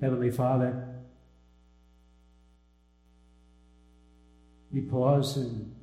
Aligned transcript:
Heavenly 0.00 0.30
Father, 0.30 0.86
we 4.70 4.80
pause 4.82 5.36
and 5.36 5.74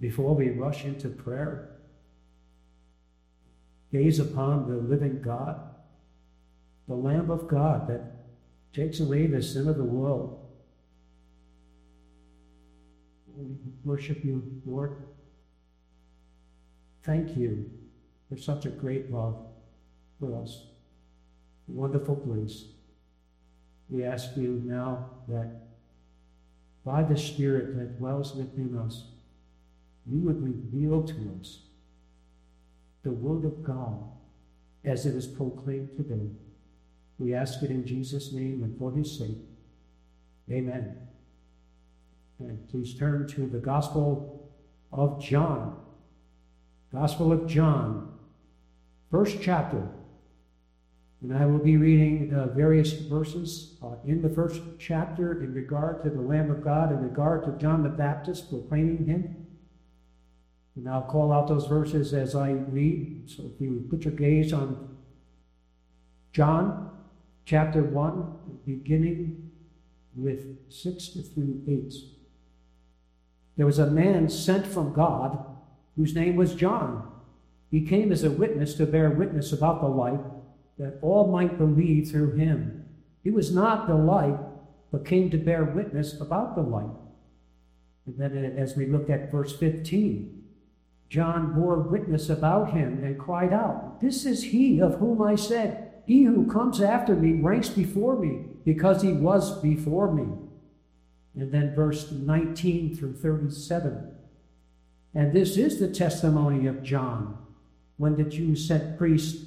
before 0.00 0.34
we 0.34 0.50
rush 0.50 0.84
into 0.84 1.08
prayer, 1.08 1.70
gaze 3.90 4.18
upon 4.18 4.68
the 4.68 4.76
living 4.76 5.22
God, 5.22 5.58
the 6.88 6.94
Lamb 6.94 7.30
of 7.30 7.48
God 7.48 7.88
that 7.88 8.16
takes 8.74 9.00
away 9.00 9.26
the 9.26 9.40
sin 9.40 9.66
of 9.66 9.78
the 9.78 9.84
world. 9.84 10.46
We 13.34 13.56
worship 13.82 14.22
you, 14.22 14.60
Lord. 14.66 15.02
Thank 17.02 17.36
you 17.36 17.70
for 18.28 18.36
such 18.36 18.66
a 18.66 18.70
great 18.70 19.10
love 19.10 19.46
for 20.20 20.42
us. 20.42 20.66
Wonderful 21.66 22.16
grace. 22.16 22.73
We 23.88 24.04
ask 24.04 24.36
you 24.36 24.62
now 24.64 25.10
that 25.28 25.50
by 26.84 27.02
the 27.02 27.16
Spirit 27.16 27.76
that 27.76 27.98
dwells 27.98 28.34
within 28.34 28.76
us, 28.78 29.04
you 30.06 30.20
would 30.20 30.42
reveal 30.42 31.02
to 31.02 31.38
us 31.40 31.60
the 33.02 33.12
Word 33.12 33.44
of 33.44 33.62
God 33.62 34.02
as 34.84 35.06
it 35.06 35.14
is 35.14 35.26
proclaimed 35.26 35.96
today. 35.96 36.30
We 37.18 37.34
ask 37.34 37.62
it 37.62 37.70
in 37.70 37.86
Jesus' 37.86 38.32
name 38.32 38.62
and 38.62 38.76
for 38.78 38.92
his 38.92 39.18
sake. 39.18 39.38
Amen. 40.50 40.96
And 42.38 42.68
please 42.68 42.94
turn 42.94 43.26
to 43.28 43.46
the 43.46 43.58
Gospel 43.58 44.50
of 44.92 45.22
John. 45.22 45.76
Gospel 46.92 47.32
of 47.32 47.46
John, 47.46 48.12
first 49.10 49.38
chapter. 49.40 49.88
And 51.24 51.34
I 51.34 51.46
will 51.46 51.58
be 51.58 51.78
reading 51.78 52.34
uh, 52.34 52.48
various 52.48 52.92
verses 52.92 53.78
uh, 53.82 53.94
in 54.04 54.20
the 54.20 54.28
first 54.28 54.60
chapter 54.78 55.42
in 55.42 55.54
regard 55.54 56.02
to 56.02 56.10
the 56.10 56.20
Lamb 56.20 56.50
of 56.50 56.62
God, 56.62 56.92
in 56.92 57.00
regard 57.00 57.44
to 57.44 57.52
John 57.52 57.82
the 57.82 57.88
Baptist 57.88 58.50
proclaiming 58.50 59.06
him. 59.06 59.46
And 60.76 60.86
I'll 60.86 61.00
call 61.00 61.32
out 61.32 61.48
those 61.48 61.66
verses 61.66 62.12
as 62.12 62.34
I 62.34 62.50
read. 62.50 63.22
So 63.30 63.44
if 63.44 63.58
you 63.58 63.86
put 63.88 64.04
your 64.04 64.12
gaze 64.12 64.52
on 64.52 64.98
John 66.34 66.90
chapter 67.46 67.82
1, 67.82 68.34
beginning 68.66 69.50
with 70.14 70.58
6 70.70 71.08
through 71.32 71.62
8. 71.66 71.94
There 73.56 73.64
was 73.64 73.78
a 73.78 73.86
man 73.86 74.28
sent 74.28 74.66
from 74.66 74.92
God 74.92 75.42
whose 75.96 76.14
name 76.14 76.36
was 76.36 76.54
John. 76.54 77.10
He 77.70 77.80
came 77.80 78.12
as 78.12 78.24
a 78.24 78.30
witness 78.30 78.74
to 78.74 78.84
bear 78.84 79.08
witness 79.08 79.54
about 79.54 79.80
the 79.80 79.88
light, 79.88 80.20
that 80.78 80.98
all 81.02 81.30
might 81.30 81.58
believe 81.58 82.10
through 82.10 82.32
him. 82.32 82.84
He 83.22 83.30
was 83.30 83.54
not 83.54 83.86
the 83.86 83.94
light, 83.94 84.38
but 84.90 85.06
came 85.06 85.30
to 85.30 85.38
bear 85.38 85.64
witness 85.64 86.20
about 86.20 86.54
the 86.54 86.62
light. 86.62 86.96
And 88.06 88.18
then, 88.18 88.36
uh, 88.36 88.60
as 88.60 88.76
we 88.76 88.86
look 88.86 89.08
at 89.08 89.30
verse 89.30 89.56
15, 89.56 90.42
John 91.08 91.54
bore 91.54 91.78
witness 91.78 92.28
about 92.28 92.72
him 92.72 93.02
and 93.04 93.18
cried 93.18 93.52
out, 93.52 94.00
This 94.00 94.26
is 94.26 94.42
he 94.44 94.80
of 94.80 94.96
whom 94.96 95.22
I 95.22 95.36
said, 95.36 95.92
He 96.06 96.24
who 96.24 96.50
comes 96.50 96.80
after 96.80 97.14
me 97.14 97.40
ranks 97.40 97.68
before 97.68 98.18
me, 98.18 98.46
because 98.64 99.02
he 99.02 99.12
was 99.12 99.60
before 99.60 100.12
me. 100.12 100.26
And 101.36 101.52
then 101.52 101.74
verse 101.74 102.10
19 102.10 102.96
through 102.96 103.14
37. 103.14 104.12
And 105.14 105.32
this 105.32 105.56
is 105.56 105.78
the 105.78 105.88
testimony 105.88 106.66
of 106.66 106.82
John, 106.82 107.38
when 107.96 108.16
the 108.16 108.24
Jews 108.24 108.66
sent 108.66 108.98
priests 108.98 109.46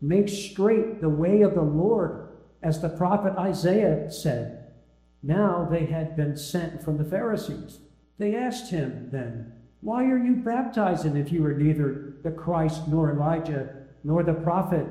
Make 0.00 0.28
straight 0.28 1.00
the 1.00 1.08
way 1.08 1.42
of 1.42 1.54
the 1.54 1.62
Lord, 1.62 2.28
as 2.62 2.80
the 2.80 2.88
prophet 2.88 3.34
Isaiah 3.38 4.10
said. 4.10 4.72
Now 5.22 5.66
they 5.70 5.86
had 5.86 6.16
been 6.16 6.36
sent 6.36 6.82
from 6.82 6.98
the 6.98 7.04
Pharisees. 7.04 7.78
They 8.18 8.34
asked 8.34 8.70
him 8.70 9.08
then, 9.10 9.52
why 9.80 10.04
are 10.04 10.18
you 10.18 10.36
baptizing 10.36 11.16
if 11.16 11.30
you 11.30 11.44
are 11.46 11.54
neither 11.54 12.14
the 12.22 12.30
Christ 12.30 12.88
nor 12.88 13.10
Elijah 13.10 13.74
nor 14.02 14.22
the 14.22 14.34
prophet? 14.34 14.86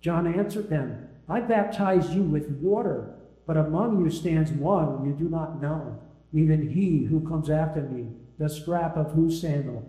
John 0.00 0.26
answered 0.26 0.68
them, 0.68 1.08
I 1.28 1.40
baptize 1.40 2.14
you 2.14 2.22
with 2.22 2.50
water, 2.60 3.14
but 3.46 3.56
among 3.56 4.04
you 4.04 4.10
stands 4.10 4.50
one 4.50 5.04
you 5.06 5.12
do 5.12 5.28
not 5.28 5.60
know, 5.60 5.98
even 6.32 6.70
he 6.70 7.04
who 7.04 7.26
comes 7.28 7.50
after 7.50 7.82
me, 7.82 8.08
the 8.38 8.48
strap 8.48 8.96
of 8.96 9.12
whose 9.12 9.40
sandal 9.40 9.84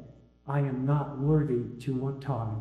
I 0.47 0.59
am 0.59 0.85
not 0.85 1.19
worthy 1.19 1.63
to 1.85 2.07
untie. 2.07 2.55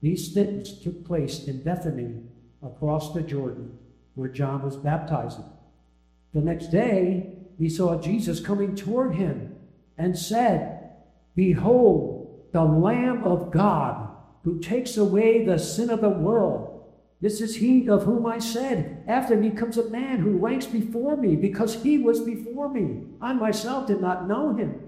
These 0.00 0.32
things 0.32 0.80
took 0.80 1.04
place 1.04 1.44
in 1.46 1.62
Bethany 1.62 2.22
across 2.62 3.12
the 3.12 3.22
Jordan, 3.22 3.76
where 4.14 4.28
John 4.28 4.62
was 4.62 4.76
baptizing. 4.76 5.44
The 6.34 6.40
next 6.40 6.68
day, 6.68 7.34
he 7.58 7.68
saw 7.68 8.00
Jesus 8.00 8.40
coming 8.40 8.76
toward 8.76 9.16
him 9.16 9.56
and 9.96 10.16
said, 10.16 10.90
Behold, 11.34 12.48
the 12.52 12.62
Lamb 12.62 13.24
of 13.24 13.50
God 13.50 14.08
who 14.44 14.60
takes 14.60 14.96
away 14.96 15.44
the 15.44 15.58
sin 15.58 15.90
of 15.90 16.00
the 16.00 16.08
world. 16.08 16.84
This 17.20 17.40
is 17.40 17.56
he 17.56 17.88
of 17.88 18.04
whom 18.04 18.26
I 18.26 18.38
said, 18.38 19.02
After 19.08 19.36
me 19.36 19.50
comes 19.50 19.76
a 19.76 19.90
man 19.90 20.18
who 20.18 20.38
ranks 20.38 20.66
before 20.66 21.16
me, 21.16 21.34
because 21.34 21.82
he 21.82 21.98
was 21.98 22.20
before 22.20 22.68
me. 22.68 23.02
I 23.20 23.32
myself 23.32 23.88
did 23.88 24.00
not 24.00 24.28
know 24.28 24.54
him. 24.54 24.87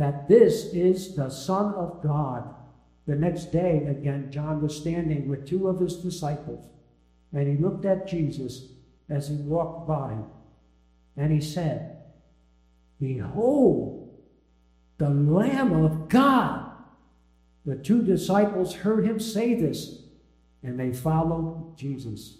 that 0.00 0.26
this 0.28 0.64
is 0.72 1.14
the 1.14 1.28
Son 1.28 1.74
of 1.74 2.02
God. 2.02 2.54
The 3.06 3.14
next 3.14 3.52
day, 3.52 3.84
again, 3.86 4.30
John 4.32 4.62
was 4.62 4.74
standing 4.74 5.28
with 5.28 5.46
two 5.46 5.68
of 5.68 5.78
his 5.78 5.96
disciples, 5.96 6.70
and 7.34 7.46
he 7.46 7.62
looked 7.62 7.84
at 7.84 8.08
Jesus 8.08 8.68
as 9.10 9.28
he 9.28 9.34
walked 9.34 9.86
by, 9.86 10.16
and 11.18 11.30
he 11.30 11.40
said, 11.42 11.98
Behold, 12.98 14.18
the 14.96 15.10
Lamb 15.10 15.84
of 15.84 16.08
God. 16.08 16.72
The 17.66 17.76
two 17.76 18.02
disciples 18.02 18.76
heard 18.76 19.04
him 19.04 19.20
say 19.20 19.52
this, 19.52 20.00
and 20.62 20.80
they 20.80 20.94
followed 20.94 21.76
Jesus. 21.76 22.38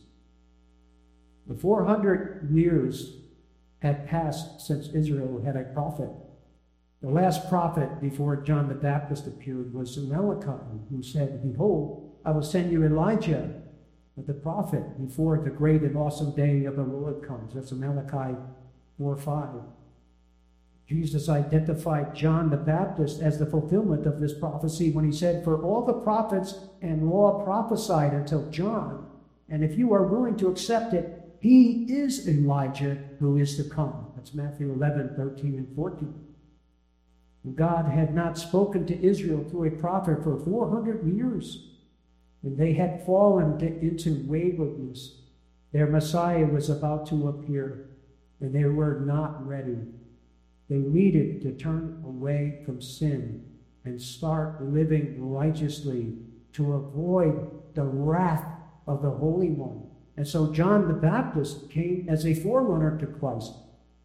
The 1.46 1.56
400 1.56 2.48
years 2.54 3.16
had 3.80 4.08
passed 4.08 4.62
since 4.62 4.88
Israel 4.88 5.42
had 5.44 5.56
a 5.56 5.64
prophet. 5.64 6.08
The 7.02 7.08
last 7.08 7.48
prophet 7.48 8.00
before 8.00 8.36
John 8.36 8.68
the 8.68 8.74
Baptist 8.74 9.26
appeared 9.26 9.72
was 9.72 9.96
Malachi, 9.96 10.62
who 10.90 11.02
said, 11.02 11.42
Behold, 11.42 12.12
I 12.24 12.30
will 12.30 12.42
send 12.42 12.70
you 12.70 12.84
Elijah, 12.84 13.60
the 14.26 14.34
prophet 14.34 14.82
before 15.00 15.38
the 15.38 15.48
great 15.48 15.80
and 15.80 15.96
awesome 15.96 16.34
day 16.36 16.66
of 16.66 16.76
the 16.76 16.82
Lord 16.82 17.26
comes. 17.26 17.54
That's 17.54 17.72
Malachi 17.72 18.36
4 18.98 19.16
5. 19.16 19.48
Jesus 20.86 21.28
identified 21.28 22.14
John 22.14 22.50
the 22.50 22.56
Baptist 22.56 23.22
as 23.22 23.38
the 23.38 23.46
fulfillment 23.46 24.06
of 24.06 24.20
this 24.20 24.34
prophecy 24.34 24.90
when 24.90 25.04
he 25.04 25.12
said, 25.12 25.42
For 25.42 25.62
all 25.62 25.86
the 25.86 25.94
prophets 25.94 26.56
and 26.82 27.08
law 27.08 27.42
prophesied 27.44 28.12
until 28.12 28.50
John, 28.50 29.06
and 29.48 29.64
if 29.64 29.78
you 29.78 29.94
are 29.94 30.02
willing 30.02 30.36
to 30.38 30.48
accept 30.48 30.92
it, 30.92 31.16
he 31.40 31.84
is 31.88 32.28
Elijah 32.28 32.98
who 33.20 33.38
is 33.38 33.56
to 33.56 33.64
come. 33.64 34.08
That's 34.16 34.34
Matthew 34.34 34.70
11, 34.72 35.14
13, 35.16 35.54
and 35.54 35.74
14. 35.74 36.29
God 37.54 37.86
had 37.86 38.14
not 38.14 38.36
spoken 38.36 38.86
to 38.86 39.04
Israel 39.04 39.44
through 39.48 39.68
a 39.68 39.70
prophet 39.70 40.22
for 40.22 40.38
400 40.38 41.06
years, 41.06 41.68
and 42.42 42.58
they 42.58 42.74
had 42.74 43.04
fallen 43.06 43.60
into 43.60 44.24
waywardness. 44.26 45.20
Their 45.72 45.86
Messiah 45.86 46.44
was 46.44 46.68
about 46.68 47.06
to 47.06 47.28
appear, 47.28 47.88
and 48.40 48.54
they 48.54 48.64
were 48.64 49.00
not 49.00 49.46
ready. 49.46 49.78
They 50.68 50.76
needed 50.76 51.42
to 51.42 51.52
turn 51.52 52.02
away 52.04 52.62
from 52.64 52.80
sin 52.80 53.44
and 53.84 54.00
start 54.00 54.62
living 54.62 55.16
righteously 55.18 56.16
to 56.52 56.74
avoid 56.74 57.74
the 57.74 57.84
wrath 57.84 58.44
of 58.86 59.02
the 59.02 59.10
Holy 59.10 59.50
One. 59.50 59.86
And 60.16 60.26
so 60.26 60.52
John 60.52 60.88
the 60.88 60.94
Baptist 60.94 61.70
came 61.70 62.06
as 62.08 62.26
a 62.26 62.34
forerunner 62.34 62.98
to 62.98 63.06
Christ 63.06 63.54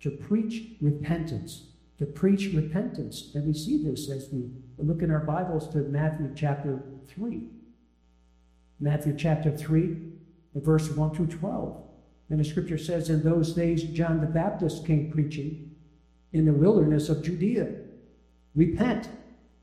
to 0.02 0.12
preach 0.12 0.70
repentance, 0.80 1.68
to 1.98 2.06
preach 2.06 2.54
repentance. 2.54 3.32
And 3.36 3.46
we 3.46 3.54
see 3.54 3.84
this 3.84 4.10
as 4.10 4.30
we 4.32 4.50
look 4.78 5.02
in 5.02 5.12
our 5.12 5.20
Bibles 5.20 5.70
to 5.70 5.80
Matthew 5.80 6.32
chapter 6.36 6.84
3. 7.08 7.44
Matthew 8.80 9.16
chapter 9.18 9.56
3, 9.56 9.98
verse 10.56 10.90
1 10.90 11.16
through 11.16 11.28
12. 11.28 11.82
And 12.30 12.40
the 12.40 12.44
scripture 12.44 12.78
says, 12.78 13.10
In 13.10 13.24
those 13.24 13.54
days, 13.54 13.84
John 13.84 14.20
the 14.20 14.28
Baptist 14.28 14.86
came 14.86 15.12
preaching 15.12 15.76
in 16.34 16.46
the 16.46 16.54
wilderness 16.54 17.08
of 17.08 17.24
Judea. 17.24 17.72
Repent, 18.56 19.10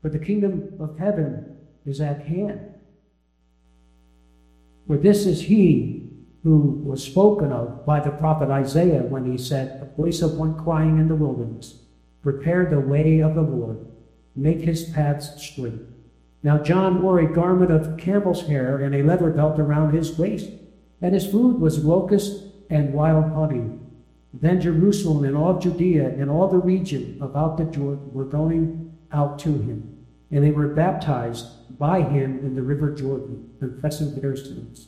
for 0.01 0.09
the 0.09 0.19
kingdom 0.19 0.73
of 0.79 0.97
heaven 0.97 1.57
is 1.85 2.01
at 2.01 2.25
hand. 2.25 2.73
For 4.87 4.97
this 4.97 5.25
is 5.25 5.41
he 5.41 6.09
who 6.43 6.81
was 6.83 7.03
spoken 7.03 7.51
of 7.51 7.85
by 7.85 7.99
the 7.99 8.11
prophet 8.11 8.49
Isaiah 8.49 9.03
when 9.03 9.31
he 9.31 9.37
said, 9.37 9.81
A 9.81 10.01
voice 10.01 10.21
of 10.21 10.33
one 10.33 10.61
crying 10.61 10.97
in 10.99 11.07
the 11.07 11.15
wilderness, 11.15 11.82
Prepare 12.23 12.65
the 12.69 12.79
way 12.79 13.19
of 13.19 13.35
the 13.35 13.41
Lord, 13.41 13.85
make 14.35 14.61
his 14.61 14.85
paths 14.85 15.43
straight. 15.43 15.81
Now 16.41 16.57
John 16.57 17.01
wore 17.01 17.19
a 17.19 17.31
garment 17.31 17.69
of 17.69 17.97
camel's 17.97 18.47
hair 18.47 18.77
and 18.77 18.95
a 18.95 19.03
leather 19.03 19.29
belt 19.29 19.59
around 19.59 19.93
his 19.93 20.17
waist, 20.17 20.49
and 21.01 21.13
his 21.13 21.27
food 21.27 21.59
was 21.59 21.83
locusts 21.83 22.45
and 22.69 22.93
wild 22.93 23.31
honey. 23.33 23.71
Then 24.33 24.61
Jerusalem 24.61 25.25
and 25.25 25.35
all 25.35 25.59
Judea 25.59 26.15
and 26.17 26.31
all 26.31 26.47
the 26.47 26.57
region 26.57 27.19
about 27.21 27.57
the 27.57 27.65
Jordan 27.65 28.13
were 28.13 28.25
going 28.25 28.97
out 29.11 29.37
to 29.39 29.49
him, 29.49 30.05
and 30.31 30.43
they 30.43 30.51
were 30.51 30.69
baptized 30.69 31.77
by 31.77 32.01
him 32.01 32.39
in 32.39 32.55
the 32.55 32.63
river 32.63 32.95
Jordan, 32.95 33.49
confessing 33.59 34.15
their 34.15 34.35
sins. 34.35 34.87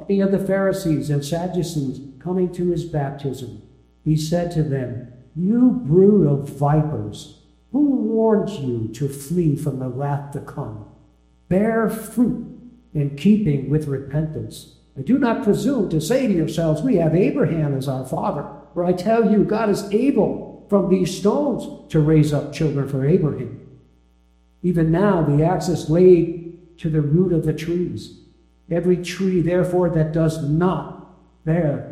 Many 0.00 0.20
of 0.20 0.30
the 0.30 0.38
Pharisees 0.38 1.10
and 1.10 1.24
Sadducees 1.24 2.00
coming 2.18 2.52
to 2.52 2.70
his 2.70 2.84
baptism, 2.84 3.62
he 4.04 4.16
said 4.16 4.50
to 4.52 4.62
them, 4.62 5.12
You 5.34 5.82
brood 5.84 6.26
of 6.26 6.48
vipers, 6.48 7.42
who 7.72 7.86
warned 7.86 8.50
you 8.50 8.88
to 8.94 9.08
flee 9.08 9.56
from 9.56 9.78
the 9.78 9.88
wrath 9.88 10.32
to 10.32 10.40
come? 10.40 10.86
Bear 11.48 11.88
fruit 11.88 12.46
in 12.94 13.16
keeping 13.16 13.70
with 13.70 13.86
repentance. 13.86 14.76
And 14.94 15.04
do 15.04 15.18
not 15.18 15.42
presume 15.42 15.88
to 15.90 16.00
say 16.00 16.26
to 16.26 16.32
yourselves, 16.32 16.82
We 16.82 16.96
have 16.96 17.14
Abraham 17.14 17.74
as 17.76 17.88
our 17.88 18.04
father. 18.04 18.46
For 18.74 18.84
I 18.84 18.92
tell 18.92 19.30
you, 19.30 19.44
God 19.44 19.70
is 19.70 19.90
able 19.92 20.66
from 20.68 20.88
these 20.88 21.16
stones 21.16 21.90
to 21.90 22.00
raise 22.00 22.32
up 22.32 22.52
children 22.52 22.88
for 22.88 23.06
Abraham. 23.06 23.60
Even 24.62 24.90
now, 24.90 25.22
the 25.22 25.44
axe 25.44 25.68
is 25.68 25.90
laid 25.90 26.78
to 26.78 26.88
the 26.88 27.00
root 27.00 27.32
of 27.32 27.44
the 27.44 27.52
trees. 27.52 28.20
Every 28.70 28.96
tree, 28.96 29.40
therefore, 29.40 29.90
that 29.90 30.12
does 30.12 30.42
not 30.48 31.44
bear 31.44 31.91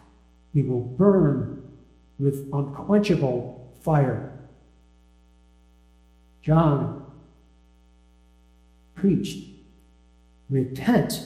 he 0.53 0.61
will 0.61 0.81
burn 0.81 1.63
with 2.19 2.49
unquenchable 2.53 3.73
fire. 3.81 4.31
John 6.41 7.05
preached, 8.95 9.47
Repent, 10.49 11.23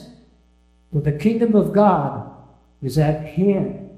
for 0.92 1.00
the 1.00 1.12
kingdom 1.12 1.54
of 1.54 1.72
God 1.72 2.30
is 2.82 2.96
at 2.96 3.24
hand. 3.24 3.90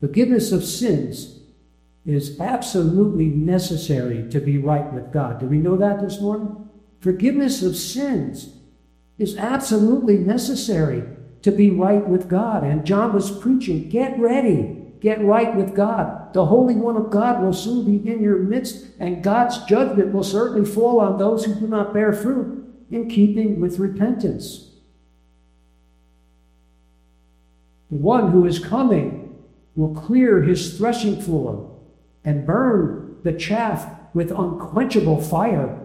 Forgiveness 0.00 0.52
of 0.52 0.64
sins 0.64 1.40
is 2.06 2.38
absolutely 2.40 3.26
necessary 3.26 4.28
to 4.30 4.40
be 4.40 4.56
right 4.58 4.92
with 4.92 5.12
God. 5.12 5.40
Do 5.40 5.46
we 5.46 5.58
know 5.58 5.76
that 5.76 6.00
this 6.00 6.20
morning? 6.20 6.68
Forgiveness 7.00 7.62
of 7.62 7.76
sins 7.76 8.54
is 9.18 9.36
absolutely 9.36 10.16
necessary 10.16 11.02
to 11.42 11.50
be 11.50 11.70
right 11.70 12.06
with 12.06 12.28
God. 12.28 12.64
And 12.64 12.84
John 12.84 13.12
was 13.12 13.30
preaching, 13.30 13.88
get 13.88 14.18
ready, 14.18 14.76
get 15.00 15.22
right 15.22 15.54
with 15.54 15.74
God. 15.74 16.32
The 16.34 16.46
Holy 16.46 16.74
One 16.74 16.96
of 16.96 17.10
God 17.10 17.42
will 17.42 17.52
soon 17.52 17.84
be 17.84 18.10
in 18.10 18.22
your 18.22 18.38
midst, 18.38 18.86
and 18.98 19.22
God's 19.22 19.64
judgment 19.64 20.12
will 20.12 20.24
certainly 20.24 20.68
fall 20.68 21.00
on 21.00 21.18
those 21.18 21.44
who 21.44 21.54
do 21.54 21.66
not 21.66 21.94
bear 21.94 22.12
fruit 22.12 22.66
in 22.90 23.08
keeping 23.08 23.60
with 23.60 23.78
repentance. 23.78 24.64
The 27.90 27.96
one 27.96 28.32
who 28.32 28.44
is 28.44 28.58
coming 28.58 29.36
will 29.76 29.94
clear 29.94 30.42
his 30.42 30.76
threshing 30.76 31.20
floor 31.20 31.78
and 32.24 32.46
burn 32.46 33.16
the 33.22 33.32
chaff 33.32 33.88
with 34.12 34.30
unquenchable 34.30 35.20
fire. 35.20 35.80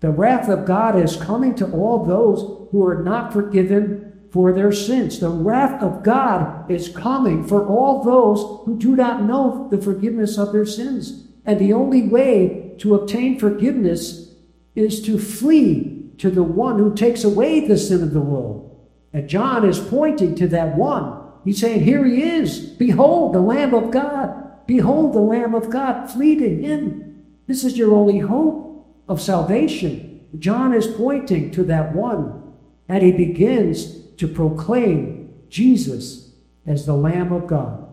The 0.00 0.10
wrath 0.10 0.48
of 0.48 0.66
God 0.66 0.96
is 0.96 1.16
coming 1.16 1.54
to 1.56 1.70
all 1.72 2.04
those 2.04 2.68
who 2.70 2.86
are 2.86 3.02
not 3.02 3.32
forgiven 3.32 4.09
for 4.30 4.52
their 4.52 4.72
sins. 4.72 5.18
The 5.18 5.28
wrath 5.28 5.82
of 5.82 6.02
God 6.02 6.70
is 6.70 6.88
coming 6.88 7.46
for 7.46 7.66
all 7.66 8.02
those 8.02 8.64
who 8.64 8.78
do 8.78 8.94
not 8.94 9.24
know 9.24 9.68
the 9.70 9.80
forgiveness 9.80 10.38
of 10.38 10.52
their 10.52 10.66
sins. 10.66 11.26
And 11.44 11.58
the 11.58 11.72
only 11.72 12.02
way 12.02 12.74
to 12.78 12.94
obtain 12.94 13.38
forgiveness 13.38 14.34
is 14.74 15.02
to 15.02 15.18
flee 15.18 16.10
to 16.18 16.30
the 16.30 16.42
one 16.42 16.78
who 16.78 16.94
takes 16.94 17.24
away 17.24 17.66
the 17.66 17.78
sin 17.78 18.02
of 18.02 18.12
the 18.12 18.20
world. 18.20 18.66
And 19.12 19.28
John 19.28 19.68
is 19.68 19.80
pointing 19.80 20.34
to 20.36 20.48
that 20.48 20.76
one. 20.76 21.20
He's 21.44 21.60
saying, 21.60 21.82
Here 21.82 22.04
he 22.04 22.22
is. 22.22 22.60
Behold, 22.60 23.34
the 23.34 23.40
Lamb 23.40 23.74
of 23.74 23.90
God. 23.90 24.66
Behold, 24.66 25.14
the 25.14 25.20
Lamb 25.20 25.54
of 25.54 25.70
God. 25.70 26.08
Flee 26.08 26.36
to 26.36 26.48
him. 26.48 27.24
This 27.46 27.64
is 27.64 27.76
your 27.76 27.94
only 27.94 28.18
hope 28.18 28.86
of 29.08 29.20
salvation. 29.20 30.20
John 30.38 30.72
is 30.72 30.86
pointing 30.86 31.50
to 31.52 31.64
that 31.64 31.94
one. 31.94 32.54
And 32.88 33.02
he 33.02 33.12
begins 33.12 33.99
to 34.20 34.28
proclaim 34.28 35.32
Jesus 35.48 36.32
as 36.66 36.84
the 36.84 36.94
Lamb 36.94 37.32
of 37.32 37.46
God. 37.46 37.90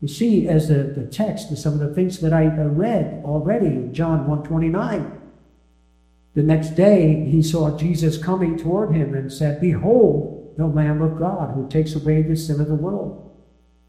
You 0.00 0.08
see, 0.08 0.48
as 0.48 0.68
the, 0.68 0.84
the 0.84 1.06
text, 1.06 1.54
some 1.58 1.74
of 1.74 1.80
the 1.80 1.94
things 1.94 2.20
that 2.20 2.32
I 2.32 2.46
read 2.46 3.22
already 3.26 3.66
in 3.66 3.92
John 3.92 4.26
129. 4.26 5.20
The 6.34 6.42
next 6.42 6.70
day, 6.70 7.26
he 7.26 7.42
saw 7.42 7.76
Jesus 7.76 8.16
coming 8.16 8.56
toward 8.56 8.94
him 8.94 9.12
and 9.12 9.30
said, 9.30 9.60
Behold, 9.60 10.54
the 10.56 10.66
Lamb 10.66 11.02
of 11.02 11.18
God 11.18 11.54
who 11.54 11.68
takes 11.68 11.94
away 11.94 12.22
the 12.22 12.34
sin 12.34 12.58
of 12.62 12.68
the 12.68 12.74
world. 12.74 13.30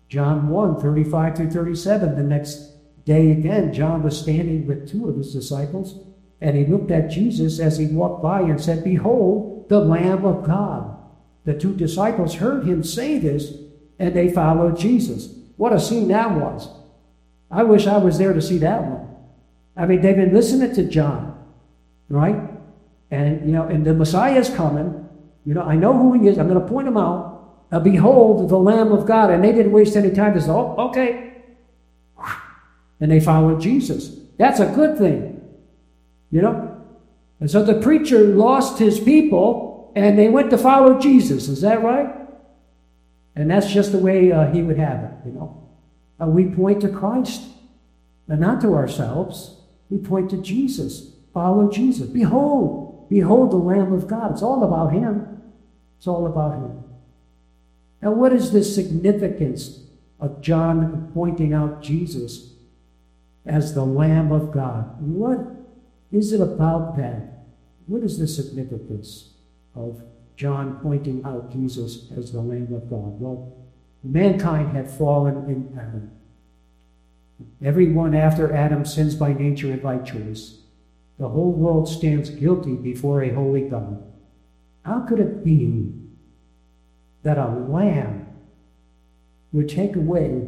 John 0.10 0.50
1 0.50 0.81
35 0.81 1.38
through 1.38 1.51
37. 1.51 2.15
The 2.17 2.24
next 2.24 2.74
day 3.05 3.31
again, 3.31 3.72
John 3.72 4.03
was 4.03 4.19
standing 4.19 4.67
with 4.67 4.91
two 4.91 5.08
of 5.08 5.15
his 5.15 5.31
disciples, 5.31 6.00
and 6.41 6.58
he 6.58 6.65
looked 6.65 6.91
at 6.91 7.10
Jesus 7.10 7.60
as 7.60 7.77
he 7.77 7.86
walked 7.86 8.22
by 8.22 8.41
and 8.41 8.60
said, 8.60 8.84
Behold, 8.84 9.69
the 9.69 9.79
Lamb 9.79 10.25
of 10.25 10.43
God 10.43 10.99
the 11.50 11.60
two 11.60 11.74
disciples 11.75 12.36
heard 12.36 12.65
him 12.65 12.84
say 12.84 13.18
this 13.18 13.53
and 13.98 14.13
they 14.13 14.32
followed 14.32 14.77
Jesus. 14.77 15.34
What 15.58 15.74
a 15.74 15.79
scene 15.79 16.08
that 16.10 16.32
was. 16.32 16.70
I 17.50 17.63
wish 17.63 17.88
I 17.88 17.98
was 17.98 18.20
there 18.20 18.34
to 18.34 18.41
see 18.41 18.60
that 18.60 18.84
one. 18.84 19.08
I 19.75 19.88
mean, 19.88 20.01
they've 20.01 20.15
been 20.15 20.34
listening 20.34 20.75
to 20.75 20.84
John, 20.84 21.44
right? 22.08 22.39
And, 23.10 23.48
you 23.48 23.51
know, 23.51 23.63
and 23.63 23.84
the 23.84 23.96
Messiah 23.96 24.38
is 24.38 24.51
coming. 24.51 25.10
You 25.44 25.56
know, 25.56 25.63
I 25.63 25.75
know 25.75 25.98
who 25.98 26.13
he 26.22 26.27
is. 26.27 26.38
I'm 26.38 26.48
going 26.48 26.62
to 26.62 26.68
point 26.68 26.88
him 26.88 26.98
out. 26.98 27.65
Uh, 27.72 27.79
behold, 27.79 28.48
the 28.50 28.60
Lamb 28.60 28.91
of 28.91 29.08
God. 29.08 29.32
And 29.32 29.44
they 29.44 29.51
didn't 29.51 29.72
waste 29.72 29.96
any 29.96 30.12
time. 30.12 30.36
They 30.36 30.41
said, 30.41 30.51
oh, 30.51 30.75
okay. 30.89 31.34
And 33.00 33.12
they 33.12 33.20
followed 33.20 33.60
Jesus. 33.60 34.15
That's 34.38 34.60
a 34.60 34.68
good 34.68 35.00
thing. 35.00 35.41
You 36.29 36.44
know? 36.44 36.86
And 37.39 37.50
so 37.50 37.63
the 37.63 37.82
preacher 37.82 38.20
lost 38.20 38.77
his 38.77 39.00
people 39.00 39.69
and 39.96 40.17
they 40.17 40.29
went 40.29 40.50
to 40.51 40.58
follow 40.58 41.00
Jesus. 41.00 41.48
Is 41.48 41.62
that 41.62 41.84
right? 41.84 42.15
And 43.36 43.50
that's 43.50 43.72
just 43.72 43.91
the 43.91 44.00
way 44.00 44.31
uh, 44.31 44.51
he 44.51 44.62
would 44.62 44.77
have 44.77 45.03
it, 45.03 45.12
you 45.25 45.31
know. 45.31 45.69
Uh, 46.22 46.27
we 46.27 46.46
point 46.46 46.81
to 46.81 46.89
Christ, 46.89 47.43
and 48.27 48.41
not 48.41 48.62
to 48.62 48.75
ourselves. 48.75 49.55
We 49.89 49.98
point 49.98 50.29
to 50.31 50.38
Jesus. 50.38 51.13
Follow 51.34 51.69
Jesus. 51.72 52.08
Behold, 52.08 53.10
behold 53.10 53.51
the 53.51 53.58
Lamb 53.58 53.93
of 53.93 54.08
God. 54.08 54.31
It's 54.34 54.41
all 54.41 54.63
about 54.63 54.91
him. 54.91 55.41
It's 55.98 56.08
all 56.08 56.25
about 56.25 56.53
him. 56.53 56.84
Now, 58.01 58.12
what 58.12 58.34
is 58.34 58.51
the 58.51 58.63
significance 58.63 59.84
of 60.19 60.41
John 60.41 61.12
pointing 61.13 61.53
out 61.53 61.81
Jesus 61.81 62.53
as 63.46 63.74
the 63.74 63.86
Lamb 63.86 64.31
of 64.31 64.51
God? 64.51 65.01
What 65.01 65.39
is 66.12 66.34
it 66.34 66.41
about 66.41 66.98
that? 66.98 67.46
What 67.88 68.03
is 68.03 68.19
the 68.19 68.27
significance 68.27 69.34
of 69.80 70.04
John 70.36 70.80
pointing 70.82 71.24
out 71.26 71.52
Jesus 71.52 72.12
as 72.16 72.32
the 72.32 72.42
Lamb 72.42 72.74
of 72.74 72.90
God? 72.90 73.20
Well, 73.20 73.58
mankind 74.04 74.76
had 74.76 74.90
fallen 74.90 75.50
in 75.50 75.78
Adam. 75.80 76.12
Everyone 77.64 78.14
after 78.14 78.54
Adam 78.54 78.86
sins 78.86 79.16
by 79.16 79.34
nature 79.34 79.72
and 79.72 79.82
by 79.82 79.98
choice. 80.00 80.60
The 81.18 81.30
whole 81.30 81.52
world 81.52 81.88
stands 81.88 82.30
guilty 82.30 82.76
before 82.76 83.24
a 83.24 83.34
holy 83.34 83.62
God. 83.62 84.04
How 84.84 85.02
could 85.02 85.20
it 85.20 85.44
be 85.44 85.94
that 87.24 87.38
a 87.38 87.48
lamb 87.48 88.28
would 89.52 89.68
take 89.68 89.96
away 89.96 90.48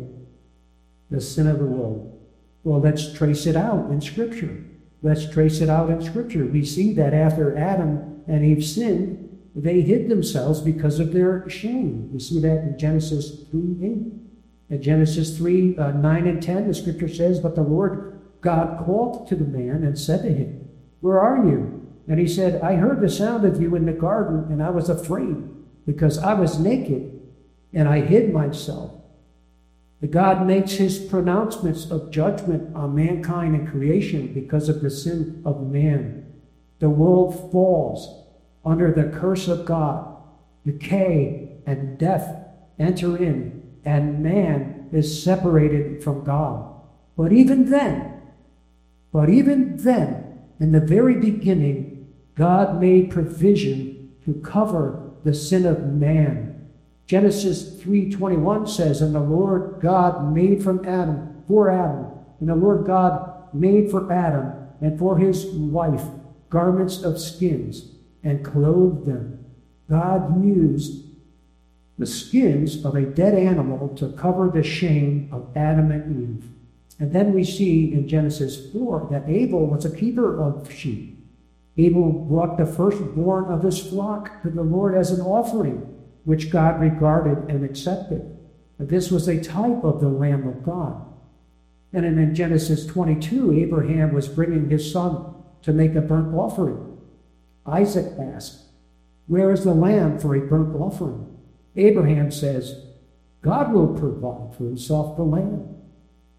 the 1.10 1.20
sin 1.20 1.48
of 1.48 1.60
the 1.60 1.66
world? 1.66 2.20
Well, 2.64 2.80
let's 2.80 3.14
trace 3.14 3.46
it 3.46 3.56
out 3.56 3.90
in 3.90 4.00
Scripture. 4.00 4.64
Let's 5.02 5.30
trace 5.30 5.62
it 5.62 5.70
out 5.70 5.90
in 5.90 6.02
Scripture. 6.02 6.46
We 6.46 6.64
see 6.64 6.94
that 6.94 7.14
after 7.14 7.58
Adam 7.58 8.24
and 8.28 8.46
Eve 8.46 8.64
sinned, 8.64 9.21
they 9.56 9.82
hid 9.82 10.10
themselves 10.10 10.62
because 10.62 11.00
of 11.00 11.12
their 11.12 11.48
shame. 11.50 12.12
We 12.14 12.20
see 12.20 12.40
that 12.40 12.64
in 12.64 12.78
Genesis 12.78 13.44
3 13.52 13.78
8. 13.82 14.76
In 14.78 14.82
Genesis 14.82 15.38
3 15.38 15.78
uh, 15.78 15.92
9 15.92 16.28
and 16.28 16.42
10, 16.42 16.68
the 16.68 16.74
Scripture 16.74 17.10
says, 17.10 17.40
But 17.40 17.56
the 17.56 17.62
Lord 17.62 18.22
God 18.40 18.86
called 18.86 19.28
to 19.28 19.36
the 19.36 19.46
man 19.46 19.84
and 19.84 20.00
said 20.00 20.24
to 20.24 20.34
him, 20.34 20.70
Where 21.02 21.20
are 21.20 21.46
you? 21.46 21.88
And 22.08 22.20
he 22.20 22.28
said, 22.28 22.62
I 22.62 22.76
heard 22.76 23.02
the 23.02 23.10
sound 23.10 23.46
of 23.46 23.62
you 23.62 23.76
in 23.76 23.86
the 23.86 23.94
garden, 23.94 24.52
and 24.52 24.64
I 24.64 24.70
was 24.70 24.90
afraid 24.90 25.36
because 25.86 26.18
I 26.18 26.34
was 26.34 26.60
naked 26.60 27.20
and 27.74 27.88
I 27.88 28.02
hid 28.02 28.34
myself. 28.34 28.92
The 30.00 30.08
God 30.08 30.48
makes 30.48 30.74
his 30.74 30.98
pronouncements 30.98 31.90
of 31.92 32.10
judgment 32.10 32.76
on 32.76 32.96
mankind 32.96 33.56
and 33.56 33.70
creation 33.70 34.34
because 34.34 34.68
of 34.68 34.82
the 34.82 34.90
sin 34.90 35.42
of 35.46 35.70
man. 35.70 36.34
The 36.80 36.90
world 36.90 37.52
falls 37.52 38.21
under 38.64 38.92
the 38.92 39.18
curse 39.18 39.48
of 39.48 39.66
God. 39.66 40.18
Decay 40.66 41.58
and 41.66 41.98
death 41.98 42.46
enter 42.78 43.18
in, 43.18 43.64
and 43.84 44.22
man 44.22 44.90
is 44.92 45.24
separated 45.24 46.04
from 46.04 46.24
God. 46.24 46.72
But 47.18 47.32
even 47.32 47.70
then, 47.70 48.22
but 49.12 49.30
even 49.30 49.78
then, 49.78 50.40
in 50.60 50.72
the 50.72 50.80
very 50.80 51.16
beginning, 51.16 52.08
God 52.36 52.80
made 52.80 53.12
provision 53.12 54.12
to 54.26 54.34
cover 54.36 55.12
the 55.24 55.34
sin 55.34 55.66
of 55.66 55.94
man. 55.94 56.68
Genesis 57.06 57.82
3:21 57.82 58.68
says, 58.68 59.02
"And 59.02 59.14
the 59.14 59.20
Lord 59.20 59.76
God 59.82 60.34
made 60.34 60.64
from 60.64 60.86
Adam 60.86 61.44
for 61.48 61.70
Adam, 61.70 62.06
and 62.40 62.50
the 62.50 62.56
Lord 62.56 62.86
God 62.86 63.30
made 63.54 63.92
for 63.92 64.12
Adam 64.12 64.54
and 64.80 64.98
for 64.98 65.18
his 65.18 65.46
wife 65.54 66.06
garments 66.50 67.04
of 67.04 67.20
skins 67.20 67.96
and 68.24 68.44
clothed 68.44 69.06
them." 69.06 69.40
God 69.90 70.44
used 70.44 71.06
the 71.98 72.06
skins 72.06 72.84
of 72.84 72.96
a 72.96 73.06
dead 73.06 73.36
animal 73.36 73.90
to 73.90 74.10
cover 74.10 74.50
the 74.50 74.64
shame 74.64 75.28
of 75.32 75.48
Adam 75.56 75.92
and 75.92 76.22
Eve. 76.24 76.50
And 77.00 77.12
then 77.12 77.34
we 77.34 77.44
see 77.44 77.94
in 77.94 78.08
Genesis 78.08 78.72
4 78.72 79.08
that 79.12 79.28
Abel 79.28 79.66
was 79.66 79.86
a 79.86 79.96
keeper 79.96 80.40
of 80.40 80.72
sheep. 80.72 81.18
Abel 81.78 82.12
brought 82.12 82.58
the 82.58 82.66
firstborn 82.66 83.46
of 83.46 83.64
his 83.64 83.80
flock 83.80 84.42
to 84.44 84.50
the 84.50 84.64
Lord 84.64 84.94
as 84.94 85.12
an 85.12 85.22
offering, 85.22 85.82
which 86.26 86.52
God 86.52 86.80
regarded 86.80 87.50
and 87.50 87.64
accepted. 87.64 88.38
This 88.78 89.12
was 89.12 89.28
a 89.28 89.42
type 89.42 89.84
of 89.84 90.02
the 90.02 90.10
Lamb 90.10 90.48
of 90.48 90.64
God. 90.64 91.02
And 91.94 92.06
in 92.06 92.34
Genesis 92.34 92.86
22, 92.86 93.52
Abraham 93.54 94.14
was 94.14 94.28
bringing 94.28 94.70
his 94.70 94.92
son 94.92 95.26
to 95.62 95.74
make 95.74 95.96
a 95.96 96.02
burnt 96.02 96.34
offering. 96.34 96.91
Isaac 97.66 98.14
asked, 98.20 98.64
Where 99.28 99.52
is 99.52 99.64
the 99.64 99.74
lamb 99.74 100.20
for 100.20 100.36
a 100.36 100.42
burnt 100.42 100.76
offering? 100.76 101.38
Abraham 101.76 102.32
says, 102.32 102.86
God 103.42 103.74
will 103.74 103.98
provide 103.98 104.56
for 104.56 104.66
himself 104.66 105.18
the 105.18 105.24
lamb 105.24 105.82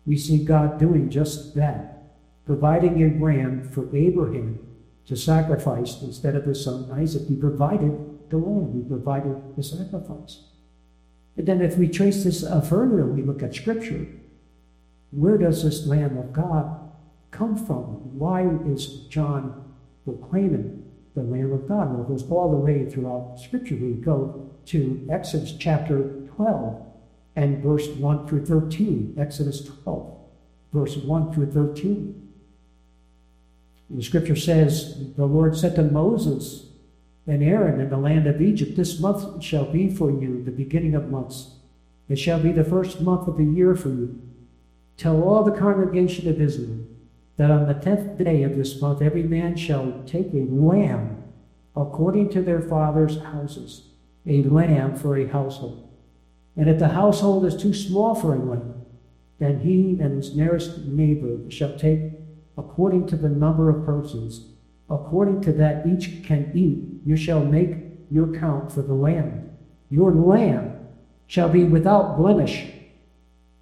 we 0.05 0.17
see 0.17 0.45
God 0.45 0.79
doing 0.79 1.11
just 1.11 1.55
that, 1.55 2.03
providing 2.45 3.03
a 3.03 3.09
ram 3.23 3.69
for 3.69 3.95
Abraham 3.95 4.59
to 5.07 5.17
sacrifice 5.17 6.03
instead 6.03 6.35
of 6.35 6.45
his 6.45 6.65
son 6.65 6.91
Isaac. 6.93 7.29
He 7.29 7.37
provided 7.37 8.31
the 8.31 8.39
lamb, 8.39 8.73
he 8.75 8.89
provided 8.89 9.57
the 9.57 9.63
sacrifice. 9.63 10.45
And 11.37 11.47
then, 11.47 11.63
if 11.63 11.79
we 11.79 11.89
trace 11.89 12.25
this 12.25 12.45
uh, 12.45 12.61
further, 12.61 13.07
we 13.07 13.23
look 13.23 13.43
at 13.43 13.55
Scripture. 13.55 14.07
Where 15.13 15.39
does 15.39 15.65
this 15.65 15.87
Lamb 15.87 16.19
of 16.19 16.33
God 16.33 16.91
come 17.31 17.57
from? 17.57 18.19
Why 18.19 18.47
is 18.67 19.07
John 19.09 19.73
proclaiming 20.05 20.85
the 21.15 21.23
Lamb 21.23 21.53
of 21.53 21.69
God? 21.69 21.93
Well, 21.93 22.03
it 22.03 22.09
goes 22.09 22.29
all 22.31 22.51
the 22.51 22.57
way 22.57 22.89
throughout 22.89 23.39
Scripture. 23.39 23.77
We 23.77 23.93
go 23.93 24.51
to 24.67 25.07
Exodus 25.11 25.55
chapter 25.59 26.27
12 26.37 26.87
and 27.37 27.63
verse 27.63 27.89
1 27.89 28.29
through 28.29 28.47
13, 28.47 29.17
Exodus 29.19 29.65
12, 29.65 30.19
verse 30.73 30.97
1 30.97 31.33
through 31.33 31.51
13. 31.51 32.29
The 33.91 34.03
scripture 34.03 34.37
says, 34.37 35.15
The 35.17 35.27
Lord 35.27 35.57
said 35.57 35.75
to 35.77 35.83
Moses 35.83 36.67
and 37.27 37.43
Aaron 37.43 37.81
in 37.81 37.91
the 37.91 37.99
land 37.99 38.27
of 38.27 38.41
Egypt, 38.41 38.77
This 38.77 38.99
month 38.99 39.43
shall 39.43 39.71
be 39.71 39.89
for 39.91 40.11
you 40.11 40.43
the 40.43 40.51
beginning 40.51 40.95
of 40.95 41.11
months. 41.11 41.57
It 42.09 42.19
shall 42.19 42.41
be 42.41 42.53
the 42.53 42.65
first 42.65 43.01
month 43.01 43.29
of 43.29 43.37
the 43.37 43.45
year 43.45 43.75
for 43.75 43.89
you. 43.89 44.21
Tell 44.97 45.23
all 45.23 45.45
the 45.45 45.59
congregation 45.59 46.29
of 46.29 46.41
Israel 46.41 46.87
that 47.43 47.51
on 47.51 47.67
the 47.67 47.75
tenth 47.75 48.17
day 48.23 48.45
of 48.45 48.57
this 48.57 48.81
month 48.81 49.03
every 49.03 49.25
man 49.25 49.57
shall 49.57 50.01
take 50.07 50.33
a 50.33 50.47
lamb 50.49 51.25
according 51.75 52.29
to 52.29 52.41
their 52.41 52.61
father's 52.61 53.21
houses, 53.21 53.89
a 54.25 54.45
lamb 54.45 54.95
for 54.95 55.17
a 55.17 55.27
household. 55.27 55.93
And 56.57 56.69
if 56.69 56.79
the 56.79 56.91
household 56.91 57.45
is 57.45 57.57
too 57.57 57.75
small 57.75 58.15
for 58.15 58.35
a 58.35 58.39
lamb, 58.39 58.85
then 59.41 59.59
he 59.59 59.99
and 60.01 60.19
his 60.19 60.37
nearest 60.37 60.85
neighbor 60.85 61.51
shall 61.51 61.77
take 61.77 62.13
according 62.57 63.09
to 63.09 63.17
the 63.17 63.29
number 63.29 63.69
of 63.69 63.85
persons. 63.85 64.47
According 64.89 65.41
to 65.41 65.53
that 65.55 65.85
each 65.85 66.23
can 66.23 66.53
eat, 66.55 66.85
you 67.05 67.17
shall 67.17 67.45
make 67.45 67.77
your 68.09 68.33
count 68.39 68.71
for 68.71 68.83
the 68.83 68.95
lamb. 68.95 69.51
Your 69.91 70.13
lamb 70.13 70.79
shall 71.27 71.49
be 71.49 71.65
without 71.65 72.19
blemish, 72.19 72.69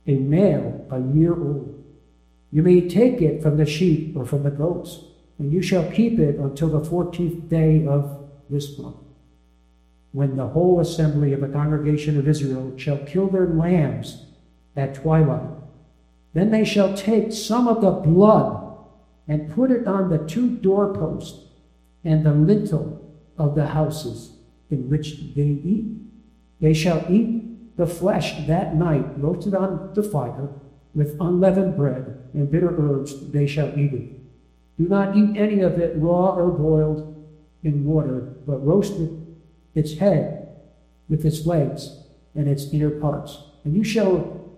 a 0.07 0.17
male 0.17 0.87
a 0.91 1.01
year 1.17 1.33
old. 1.33 1.70
You 2.51 2.63
may 2.63 2.89
take 2.89 3.23
it 3.23 3.43
from 3.43 3.57
the 3.57 3.67
sheep 3.67 4.17
or 4.17 4.25
from 4.25 4.43
the 4.43 4.51
goats, 4.51 5.05
and 5.39 5.53
you 5.53 5.63
shall 5.63 5.91
keep 5.91 6.19
it 6.19 6.37
until 6.37 6.69
the 6.69 6.85
fourteenth 6.85 7.49
day 7.49 7.87
of 7.87 8.29
this 8.49 8.79
month 8.79 8.97
when 10.13 10.37
the 10.37 10.49
whole 10.49 10.81
assembly 10.81 11.33
of 11.33 11.41
the 11.41 11.49
congregation 11.49 12.19
of 12.19 12.27
Israel 12.27 12.77
shall 12.77 12.99
kill 12.99 13.29
their 13.29 13.47
lambs 13.47 14.27
at 14.77 14.95
twilight. 14.95 15.49
Then 16.33 16.51
they 16.51 16.65
shall 16.65 16.97
take 16.97 17.33
some 17.33 17.69
of 17.69 17.81
the 17.81 17.91
blood 17.91 18.77
and 19.29 19.53
put 19.55 19.71
it 19.71 19.87
on 19.87 20.11
the 20.11 20.19
two 20.19 20.57
doorposts 20.57 21.47
and 22.05 22.25
the 22.25 22.33
lintel 22.33 23.15
of 23.39 23.55
the 23.55 23.69
houses 23.69 24.33
in 24.71 24.89
which 24.89 25.35
they 25.35 25.43
eat. 25.43 25.87
They 26.61 26.75
shall 26.75 27.05
eat 27.09 27.77
the 27.77 27.87
flesh 27.87 28.47
that 28.47 28.75
night, 28.75 29.19
roasted 29.19 29.55
on 29.55 29.93
the 29.95 30.03
fire, 30.03 30.49
with 30.95 31.17
unleavened 31.21 31.77
bread 31.77 32.29
and 32.35 32.51
bitter 32.51 32.75
herbs, 32.79 33.31
they 33.31 33.47
shall 33.47 33.69
eat 33.79 33.93
it. 33.93 34.79
Do 34.79 34.89
not 34.89 35.17
eat 35.17 35.37
any 35.37 35.61
of 35.61 35.79
it 35.79 35.95
raw 35.97 36.35
or 36.35 36.51
boiled 36.51 37.07
in 37.63 37.85
water, 37.85 38.35
but 38.47 38.65
roast 38.65 38.95
it 38.95 39.11
its 39.75 39.99
head 39.99 40.49
with 41.09 41.25
its 41.25 41.47
legs 41.47 42.03
and 42.35 42.49
its 42.49 42.73
inner 42.73 42.91
parts. 42.91 43.39
And 43.65 43.77
you 43.77 43.85
shall 43.85 44.51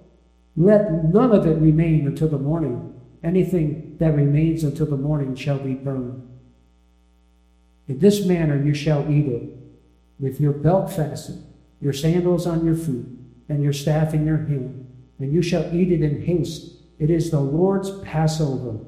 let 0.56 1.04
none 1.12 1.32
of 1.32 1.46
it 1.46 1.58
remain 1.58 2.06
until 2.06 2.28
the 2.28 2.38
morning. 2.38 3.00
Anything 3.22 3.96
that 3.98 4.14
remains 4.14 4.64
until 4.64 4.86
the 4.86 4.96
morning 4.96 5.34
shall 5.34 5.58
be 5.58 5.74
burned. 5.74 6.28
In 7.88 7.98
this 7.98 8.24
manner 8.26 8.62
you 8.62 8.74
shall 8.74 9.10
eat 9.10 9.26
it, 9.26 9.56
with 10.18 10.40
your 10.40 10.52
belt 10.52 10.92
fastened, 10.92 11.44
your 11.80 11.92
sandals 11.92 12.46
on 12.46 12.64
your 12.64 12.76
feet, 12.76 13.06
and 13.48 13.62
your 13.62 13.72
staff 13.72 14.14
in 14.14 14.24
your 14.26 14.38
hand. 14.38 14.81
And 15.22 15.32
you 15.32 15.40
shall 15.40 15.72
eat 15.72 15.92
it 15.92 16.02
in 16.02 16.22
haste. 16.22 16.72
It 16.98 17.08
is 17.08 17.30
the 17.30 17.40
Lord's 17.40 18.00
Passover. 18.00 18.78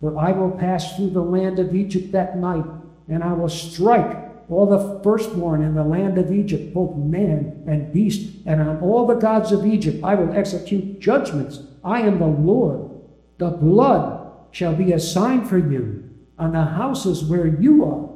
For 0.00 0.18
I 0.18 0.32
will 0.32 0.50
pass 0.50 0.96
through 0.96 1.10
the 1.10 1.22
land 1.22 1.60
of 1.60 1.76
Egypt 1.76 2.10
that 2.10 2.36
night, 2.36 2.64
and 3.08 3.22
I 3.22 3.32
will 3.32 3.48
strike 3.48 4.18
all 4.50 4.66
the 4.66 5.00
firstborn 5.04 5.62
in 5.62 5.74
the 5.74 5.84
land 5.84 6.18
of 6.18 6.32
Egypt, 6.32 6.74
both 6.74 6.96
man 6.96 7.62
and 7.68 7.92
beast, 7.92 8.32
and 8.46 8.60
on 8.60 8.80
all 8.80 9.06
the 9.06 9.14
gods 9.14 9.52
of 9.52 9.64
Egypt 9.64 10.02
I 10.02 10.16
will 10.16 10.36
execute 10.36 10.98
judgments. 11.00 11.60
I 11.84 12.00
am 12.00 12.18
the 12.18 12.26
Lord. 12.26 12.90
The 13.38 13.50
blood 13.50 14.32
shall 14.50 14.74
be 14.74 14.92
a 14.92 14.98
sign 14.98 15.44
for 15.44 15.58
you 15.58 16.10
on 16.36 16.52
the 16.52 16.64
houses 16.64 17.24
where 17.24 17.46
you 17.46 17.84
are. 17.84 18.08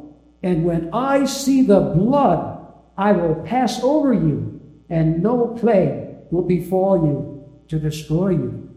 And 0.42 0.64
when 0.64 0.92
I 0.92 1.24
see 1.24 1.62
the 1.62 1.80
blood, 1.80 2.66
I 2.98 3.12
will 3.12 3.36
pass 3.36 3.80
over 3.82 4.12
you, 4.12 4.60
and 4.88 5.22
no 5.22 5.56
plague 5.56 6.08
will 6.32 6.42
befall 6.42 7.06
you 7.06 7.29
to 7.70 7.78
destroy 7.78 8.30
you 8.30 8.68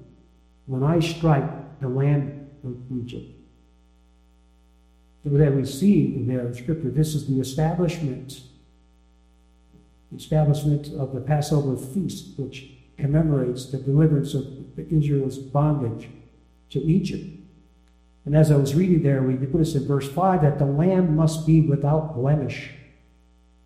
when 0.67 0.83
I 0.83 0.99
strike 0.99 1.81
the 1.81 1.89
land 1.89 2.49
of 2.63 2.77
Egypt. 2.95 3.29
So 5.23 5.29
that 5.31 5.53
we 5.53 5.65
see 5.65 6.15
in 6.15 6.27
there 6.27 6.45
in 6.45 6.53
Scripture, 6.53 6.91
this 6.91 7.15
is 7.15 7.27
the 7.27 7.39
establishment, 7.39 8.41
the 10.11 10.17
establishment 10.17 10.89
of 10.93 11.13
the 11.13 11.21
Passover 11.21 11.75
feast, 11.75 12.37
which 12.37 12.69
commemorates 12.97 13.71
the 13.71 13.79
deliverance 13.79 14.35
of 14.35 14.45
Israel's 14.77 15.39
bondage 15.39 16.09
to 16.69 16.79
Egypt. 16.79 17.25
And 18.25 18.35
as 18.35 18.51
I 18.51 18.57
was 18.57 18.75
reading 18.75 19.01
there, 19.01 19.23
we 19.23 19.35
put 19.35 19.57
this 19.57 19.75
in 19.75 19.87
verse 19.87 20.09
5 20.09 20.43
that 20.43 20.59
the 20.59 20.65
lamb 20.65 21.15
must 21.15 21.47
be 21.47 21.61
without 21.61 22.15
blemish. 22.15 22.69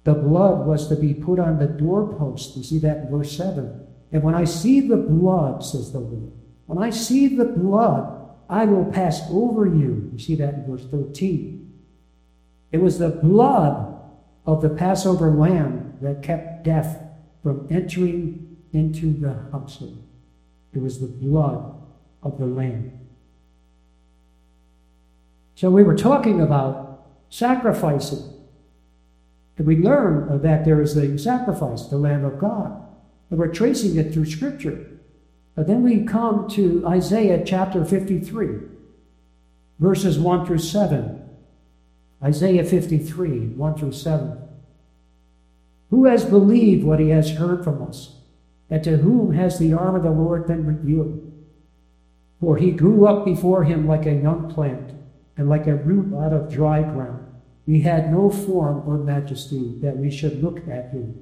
The 0.05 0.13
blood 0.13 0.65
was 0.65 0.87
to 0.87 0.95
be 0.95 1.13
put 1.13 1.37
on 1.37 1.59
the 1.59 1.67
doorpost. 1.67 2.55
You 2.55 2.63
see 2.63 2.79
that 2.79 2.97
in 2.97 3.11
verse 3.11 3.35
7. 3.35 3.86
And 4.11 4.23
when 4.23 4.35
I 4.35 4.45
see 4.45 4.81
the 4.81 4.97
blood, 4.97 5.63
says 5.63 5.91
the 5.91 5.99
Lord, 5.99 6.31
when 6.65 6.77
I 6.77 6.89
see 6.89 7.27
the 7.35 7.45
blood, 7.45 8.13
I 8.49 8.65
will 8.65 8.85
pass 8.85 9.21
over 9.29 9.65
you. 9.65 10.09
You 10.13 10.19
see 10.19 10.35
that 10.35 10.53
in 10.53 10.65
verse 10.65 10.85
13. 10.89 11.73
It 12.71 12.77
was 12.79 12.99
the 12.99 13.09
blood 13.09 13.99
of 14.45 14.61
the 14.61 14.69
Passover 14.69 15.31
lamb 15.31 15.97
that 16.01 16.23
kept 16.23 16.63
death 16.63 17.01
from 17.43 17.67
entering 17.69 18.57
into 18.73 19.13
the 19.13 19.33
household. 19.51 20.03
It 20.73 20.79
was 20.79 20.99
the 20.99 21.07
blood 21.07 21.75
of 22.23 22.37
the 22.37 22.45
lamb. 22.45 22.99
So 25.55 25.69
we 25.69 25.83
were 25.83 25.95
talking 25.95 26.39
about 26.39 27.07
sacrificing. 27.29 28.33
And 29.57 29.65
we 29.65 29.77
learn 29.77 30.41
that 30.43 30.65
there 30.65 30.81
is 30.81 30.95
a 30.95 31.17
sacrifice, 31.17 31.87
the 31.87 31.97
Lamb 31.97 32.23
of 32.25 32.37
God. 32.37 32.86
And 33.29 33.39
we're 33.39 33.53
tracing 33.53 33.97
it 33.97 34.13
through 34.13 34.25
Scripture. 34.25 34.87
But 35.55 35.67
then 35.67 35.83
we 35.83 36.03
come 36.03 36.47
to 36.49 36.85
Isaiah 36.87 37.43
chapter 37.43 37.83
53, 37.83 38.47
verses 39.79 40.19
1 40.19 40.45
through 40.45 40.59
7. 40.59 41.23
Isaiah 42.23 42.63
53, 42.63 43.47
1 43.49 43.75
through 43.75 43.91
7. 43.91 44.37
Who 45.89 46.05
has 46.05 46.25
believed 46.25 46.83
what 46.83 46.99
he 46.99 47.09
has 47.09 47.31
heard 47.31 47.63
from 47.63 47.81
us? 47.81 48.15
And 48.69 48.83
to 48.83 48.97
whom 48.97 49.33
has 49.33 49.57
the 49.57 49.73
arm 49.73 49.95
of 49.95 50.03
the 50.03 50.11
Lord 50.11 50.45
been 50.47 50.65
revealed? 50.65 51.23
For 52.39 52.57
he 52.57 52.71
grew 52.71 53.07
up 53.07 53.25
before 53.25 53.63
him 53.63 53.87
like 53.87 54.05
a 54.05 54.13
young 54.13 54.53
plant, 54.53 54.91
and 55.37 55.49
like 55.49 55.67
a 55.67 55.75
root 55.75 56.13
out 56.15 56.33
of 56.33 56.51
dry 56.51 56.81
ground. 56.81 57.25
He 57.65 57.81
had 57.81 58.11
no 58.11 58.29
form 58.29 58.87
or 58.87 58.97
majesty 58.97 59.77
that 59.81 59.97
we 59.97 60.11
should 60.11 60.43
look 60.43 60.59
at 60.67 60.91
him, 60.91 61.21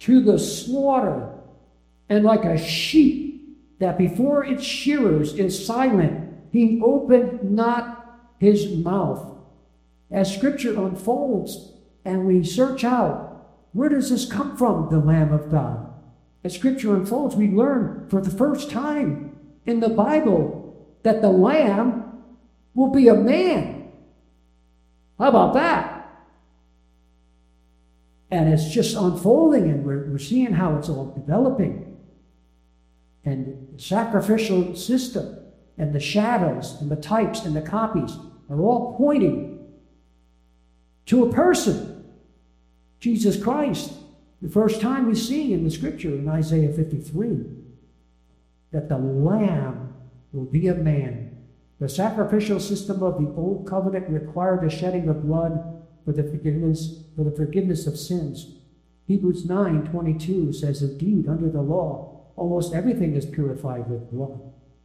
to 0.00 0.20
the 0.20 0.38
slaughter, 0.38 1.32
and 2.08 2.24
like 2.24 2.44
a 2.44 2.58
sheep 2.58 3.58
that 3.78 3.98
before 3.98 4.44
its 4.44 4.62
shearers 4.62 5.34
is 5.34 5.66
silent, 5.66 6.34
he 6.52 6.80
opened 6.82 7.42
not 7.42 8.18
his 8.38 8.70
mouth. 8.70 9.36
As 10.10 10.34
scripture 10.34 10.78
unfolds 10.80 11.72
and 12.04 12.26
we 12.26 12.44
search 12.44 12.84
out, 12.84 13.32
where 13.72 13.88
does 13.88 14.10
this 14.10 14.30
come 14.30 14.56
from, 14.56 14.88
the 14.90 14.98
Lamb 14.98 15.32
of 15.32 15.50
God? 15.50 15.92
As 16.44 16.54
scripture 16.54 16.94
unfolds, 16.94 17.34
we 17.34 17.48
learn 17.48 18.06
for 18.08 18.20
the 18.20 18.30
first 18.30 18.70
time 18.70 19.36
in 19.66 19.80
the 19.80 19.88
Bible 19.88 20.86
that 21.02 21.20
the 21.20 21.28
Lamb 21.28 22.22
will 22.74 22.90
be 22.90 23.08
a 23.08 23.14
man. 23.14 23.90
How 25.18 25.28
about 25.28 25.54
that? 25.54 25.95
And 28.30 28.52
it's 28.52 28.70
just 28.70 28.96
unfolding, 28.96 29.64
and 29.64 29.84
we're, 29.84 30.10
we're 30.10 30.18
seeing 30.18 30.52
how 30.52 30.76
it's 30.76 30.88
all 30.88 31.12
developing. 31.14 31.96
And 33.24 33.68
the 33.72 33.80
sacrificial 33.80 34.74
system, 34.74 35.38
and 35.78 35.94
the 35.94 36.00
shadows, 36.00 36.80
and 36.80 36.90
the 36.90 36.96
types, 36.96 37.44
and 37.44 37.54
the 37.54 37.62
copies 37.62 38.16
are 38.50 38.60
all 38.60 38.96
pointing 38.96 39.56
to 41.06 41.24
a 41.24 41.32
person, 41.32 42.04
Jesus 42.98 43.40
Christ. 43.40 43.92
The 44.42 44.48
first 44.48 44.80
time 44.80 45.06
we 45.06 45.14
see 45.14 45.52
in 45.52 45.64
the 45.64 45.70
scripture 45.70 46.10
in 46.10 46.28
Isaiah 46.28 46.72
53 46.72 47.44
that 48.72 48.88
the 48.88 48.98
Lamb 48.98 49.94
will 50.32 50.44
be 50.44 50.68
a 50.68 50.74
man. 50.74 51.36
The 51.78 51.88
sacrificial 51.88 52.60
system 52.60 53.02
of 53.02 53.18
the 53.18 53.30
Old 53.36 53.66
Covenant 53.66 54.08
required 54.08 54.62
the 54.62 54.70
shedding 54.70 55.08
of 55.08 55.24
blood 55.24 55.75
for 56.06 56.12
the 56.12 56.22
forgiveness 56.22 57.02
for 57.14 57.24
the 57.24 57.36
forgiveness 57.36 57.86
of 57.86 57.98
sins. 57.98 58.54
Hebrews 59.06 59.44
9 59.44 59.88
22 59.90 60.52
says, 60.52 60.82
Indeed, 60.82 61.28
under 61.28 61.50
the 61.50 61.60
law, 61.60 62.30
almost 62.36 62.72
everything 62.72 63.14
is 63.14 63.26
purified 63.26 63.90
with 63.90 64.10
blood. 64.10 64.40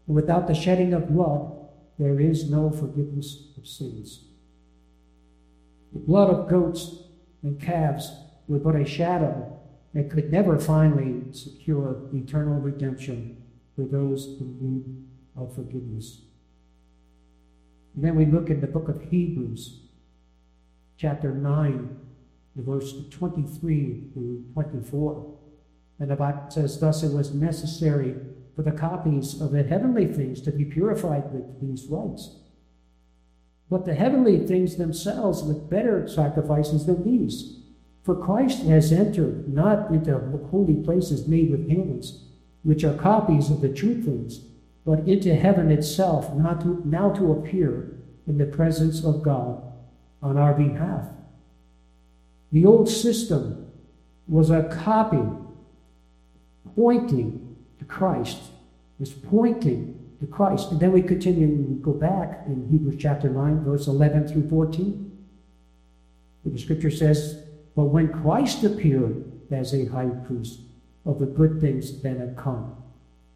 And 0.07 0.15
without 0.15 0.47
the 0.47 0.55
shedding 0.55 0.93
of 0.93 1.13
blood, 1.13 1.55
there 1.97 2.19
is 2.19 2.49
no 2.49 2.71
forgiveness 2.71 3.53
of 3.57 3.67
sins. 3.67 4.25
The 5.93 5.99
blood 5.99 6.29
of 6.29 6.49
goats 6.49 7.03
and 7.43 7.62
calves 7.62 8.12
was 8.47 8.62
but 8.62 8.75
a 8.75 8.86
shadow 8.86 9.60
that 9.93 10.10
could 10.10 10.31
never 10.31 10.57
finally 10.57 11.21
secure 11.31 12.10
eternal 12.13 12.60
redemption 12.60 13.43
for 13.75 13.84
those 13.84 14.25
in 14.39 14.57
need 14.60 15.05
of 15.36 15.53
forgiveness. 15.53 16.21
And 17.95 18.03
then 18.03 18.15
we 18.15 18.25
look 18.25 18.49
in 18.49 18.62
the 18.62 18.67
book 18.67 18.88
of 18.88 19.01
Hebrews, 19.01 19.81
chapter 21.02 21.32
9, 21.32 21.98
verse 22.58 22.94
23 23.10 24.04
through 24.14 24.46
24. 24.54 25.36
And 25.98 26.12
the 26.12 26.16
Bible 26.16 26.46
says, 26.50 26.80
Thus 26.80 27.02
it 27.02 27.12
was 27.12 27.34
necessary 27.34 28.16
for 28.56 28.62
the 28.62 28.72
copies 28.72 29.42
of 29.42 29.52
the 29.52 29.64
heavenly 29.64 30.06
things 30.06 30.42
to 30.42 30.52
be 30.52 30.64
purified 30.64 31.34
with 31.34 31.60
these 31.60 31.88
rites. 31.88 32.36
But 33.68 33.86
the 33.86 33.96
heavenly 33.96 34.46
things 34.46 34.76
themselves 34.76 35.42
with 35.42 35.72
better 35.72 36.08
sacrifices 36.08 36.86
than 36.86 37.04
these. 37.04 37.62
For 38.04 38.16
Christ 38.16 38.62
has 38.66 38.92
entered 38.92 39.52
not 39.52 39.90
into 39.90 40.20
holy 40.52 40.84
places 40.84 41.28
made 41.28 41.50
with 41.50 41.68
hands, 41.68 42.26
which 42.62 42.84
are 42.84 42.94
copies 42.94 43.50
of 43.50 43.62
the 43.62 43.74
true 43.74 44.00
things, 44.00 44.42
but 44.86 45.08
into 45.08 45.34
heaven 45.34 45.72
itself, 45.72 46.32
not 46.36 46.62
to, 46.62 46.80
now 46.86 47.12
to 47.14 47.32
appear 47.32 47.98
in 48.28 48.38
the 48.38 48.46
presence 48.46 49.04
of 49.04 49.24
God 49.24 49.70
on 50.21 50.38
our 50.38 50.53
behalf. 50.53 51.07
The 52.51 52.65
old 52.65 52.89
system 52.89 53.71
was 54.27 54.49
a 54.49 54.63
copy 54.63 55.21
pointing 56.75 57.55
to 57.79 57.86
Christ, 57.86 58.41
was 58.99 59.12
pointing 59.12 59.97
to 60.19 60.27
Christ. 60.27 60.71
And 60.71 60.79
then 60.79 60.91
we 60.91 61.01
continue 61.01 61.47
and 61.47 61.84
go 61.84 61.91
back 61.91 62.43
in 62.45 62.67
Hebrews 62.69 62.97
chapter 62.99 63.29
9, 63.29 63.63
verse 63.63 63.88
11 63.88 64.27
through 64.27 64.49
14. 64.49 65.07
The 66.45 66.57
scripture 66.57 66.91
says, 66.91 67.43
But 67.75 67.86
when 67.86 68.12
Christ 68.12 68.63
appeared 68.63 69.31
as 69.51 69.73
a 69.73 69.86
high 69.86 70.10
priest 70.25 70.60
of 71.05 71.19
the 71.19 71.25
good 71.25 71.60
things 71.60 72.01
that 72.01 72.17
have 72.17 72.36
come, 72.36 72.75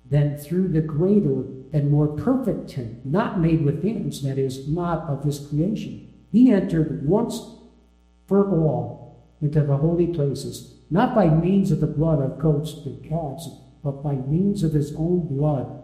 then 0.09 0.37
through 0.37 0.69
the 0.69 0.81
greater 0.81 1.43
and 1.73 1.89
more 1.89 2.07
perfect 2.07 2.69
tent, 2.69 3.05
not 3.05 3.39
made 3.39 3.63
with 3.63 3.83
hands, 3.83 4.21
that 4.21 4.37
is, 4.37 4.67
not 4.67 5.09
of 5.09 5.25
this 5.25 5.47
creation, 5.47 6.13
he 6.35 6.51
entered 6.51 7.07
once 7.07 7.39
for 8.27 8.51
all 8.51 9.25
into 9.41 9.61
the 9.61 9.77
holy 9.77 10.07
places, 10.07 10.75
not 10.89 11.15
by 11.15 11.29
means 11.29 11.71
of 11.71 11.79
the 11.79 11.87
blood 11.87 12.21
of 12.21 12.37
goats 12.37 12.73
and 12.85 13.01
calves, 13.07 13.47
but 13.81 14.03
by 14.03 14.15
means 14.15 14.61
of 14.61 14.73
his 14.73 14.93
own 14.97 15.25
blood, 15.27 15.81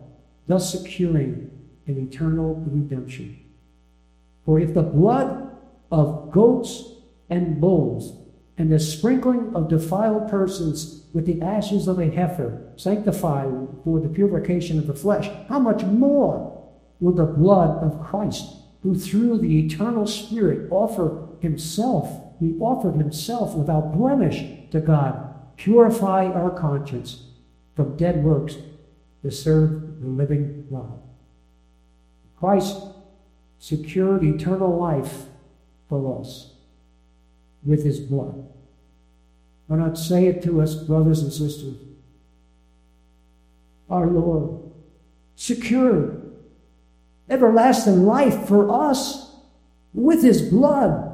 thus 0.47 0.69
securing 0.69 1.49
an 1.87 1.97
eternal 1.97 2.55
redemption. 2.67 3.39
For 4.45 4.59
if 4.59 4.73
the 4.73 4.83
blood 4.83 5.55
of 5.89 6.31
goats 6.31 6.95
and 7.29 7.61
bulls 7.61 8.17
and 8.57 8.69
the 8.69 8.79
sprinkling 8.79 9.55
of 9.55 9.69
defiled 9.69 10.29
persons 10.29 11.05
with 11.13 11.25
the 11.27 11.41
ashes 11.41 11.87
of 11.87 11.97
a 11.97 12.09
heifer 12.09 12.73
sanctify 12.75 13.49
for 13.85 14.01
the 14.01 14.09
purification 14.09 14.79
of 14.79 14.87
the 14.87 14.95
flesh, 14.95 15.29
how 15.47 15.59
much 15.59 15.83
more 15.83 16.61
will 16.99 17.13
the 17.13 17.23
blood 17.23 17.81
of 17.81 18.03
Christ, 18.03 18.60
who 18.83 18.95
through 18.95 19.37
the 19.37 19.65
eternal 19.65 20.07
Spirit 20.07 20.71
offer 20.71 21.27
himself, 21.39 22.33
he 22.39 22.57
offered 22.59 22.95
himself 22.95 23.55
without 23.55 23.93
blemish 23.93 24.43
to 24.71 24.79
God, 24.79 25.55
purify 25.57 26.25
our 26.25 26.49
conscience 26.49 27.23
from 27.75 27.95
dead 27.95 28.23
works 28.23 28.57
to 29.21 29.29
serve 29.29 30.01
the 30.01 30.07
living 30.07 30.67
God. 30.71 30.99
Christ 32.39 32.77
secured 33.59 34.23
eternal 34.23 34.75
life 34.79 35.25
for 35.87 36.19
us 36.19 36.53
with 37.63 37.83
his 37.83 37.99
blood. 37.99 38.47
Why 39.67 39.77
not 39.77 39.97
say 39.97 40.25
it 40.25 40.41
to 40.43 40.61
us, 40.61 40.75
brothers 40.75 41.21
and 41.21 41.31
sisters? 41.31 41.75
Our 43.89 44.07
Lord 44.07 44.71
secured 45.35 46.20
everlasting 47.31 48.05
life 48.05 48.47
for 48.47 48.69
us 48.69 49.33
with 49.93 50.21
his 50.21 50.41
blood 50.41 51.07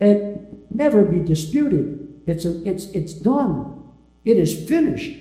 and 0.00 0.64
never 0.70 1.04
be 1.04 1.18
disputed. 1.18 2.22
It's, 2.26 2.44
a, 2.44 2.66
it's, 2.68 2.86
it's 2.86 3.12
done. 3.12 3.82
It 4.24 4.36
is 4.36 4.68
finished. 4.68 5.18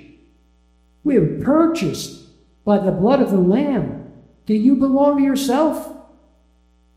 We 1.03 1.17
are 1.17 1.41
purchased 1.41 2.23
by 2.63 2.79
the 2.79 2.91
blood 2.91 3.21
of 3.21 3.31
the 3.31 3.37
Lamb. 3.37 4.11
Do 4.45 4.53
you 4.53 4.75
belong 4.75 5.17
to 5.17 5.23
yourself? 5.23 5.91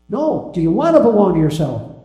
No. 0.07 0.51
Do 0.53 0.61
you 0.61 0.71
want 0.71 0.97
to 0.97 1.03
belong 1.03 1.35
to 1.35 1.39
yourself? 1.39 1.95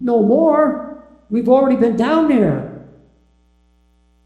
No 0.00 0.22
more. 0.22 1.04
We've 1.28 1.48
already 1.48 1.76
been 1.76 1.96
down 1.96 2.28
there. 2.28 2.86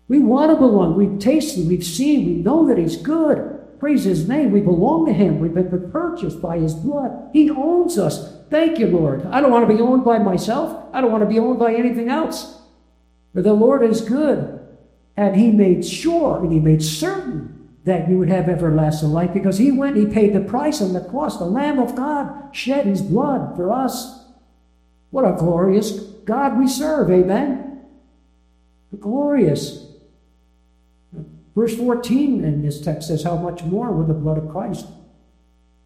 We 0.09 0.19
want 0.19 0.51
to 0.51 0.57
belong. 0.57 0.97
We've 0.97 1.19
tasted, 1.19 1.67
we've 1.67 1.85
seen, 1.85 2.27
we 2.27 2.33
know 2.43 2.67
that 2.69 2.79
He's 2.79 2.97
good. 2.97 3.54
Praise 3.85 4.05
His 4.05 4.27
name. 4.27 4.51
We 4.51 4.62
belong 4.62 5.05
to 5.05 5.12
Him. 5.12 5.40
We've 5.40 5.53
been 5.53 5.90
purchased 5.92 6.40
by 6.40 6.59
His 6.59 6.73
blood. 6.73 7.29
He 7.35 7.51
owns 7.51 7.99
us. 7.99 8.35
Thank 8.49 8.79
you, 8.79 8.87
Lord. 8.87 9.27
I 9.27 9.42
don't 9.42 9.51
want 9.51 9.68
to 9.68 9.75
be 9.75 9.83
owned 9.83 10.07
by 10.07 10.16
myself. 10.16 10.88
I 10.94 11.03
don't 11.03 11.12
want 11.12 11.23
to 11.23 11.29
be 11.29 11.38
owned 11.38 11.59
by 11.59 11.75
anything 11.75 12.09
else. 12.09 12.62
But 13.35 13.44
the 13.44 13.53
Lord 13.53 13.83
is 13.83 14.01
good. 14.01 14.59
And 15.18 15.37
He 15.37 15.51
made 15.51 15.85
sure 15.85 16.42
and 16.42 16.51
He 16.51 16.61
made 16.61 16.83
certain 16.83 17.68
that 17.85 18.09
you 18.09 18.16
would 18.16 18.31
have 18.31 18.49
everlasting 18.49 19.11
life 19.11 19.35
because 19.35 19.59
He 19.59 19.70
went, 19.70 19.99
He 19.99 20.07
paid 20.07 20.33
the 20.33 20.40
price 20.40 20.81
on 20.81 20.94
the 20.94 21.05
cross. 21.05 21.37
The 21.37 21.44
Lamb 21.44 21.79
of 21.79 21.94
God 21.94 22.57
shed 22.57 22.87
His 22.87 23.03
blood 23.03 23.55
for 23.55 23.70
us. 23.70 24.25
What 25.11 25.27
a 25.27 25.37
glorious 25.37 26.01
God 26.25 26.59
we 26.59 26.68
serve. 26.68 27.11
Amen. 27.11 27.83
Glorious. 28.99 29.84
Verse 31.55 31.77
14 31.77 32.45
in 32.45 32.62
this 32.62 32.81
text 32.81 33.09
says, 33.09 33.23
How 33.23 33.37
much 33.37 33.62
more 33.62 33.93
with 33.93 34.09
the 34.09 34.14
blood 34.14 34.38
of 34.38 34.51
Christ, 34.51 34.87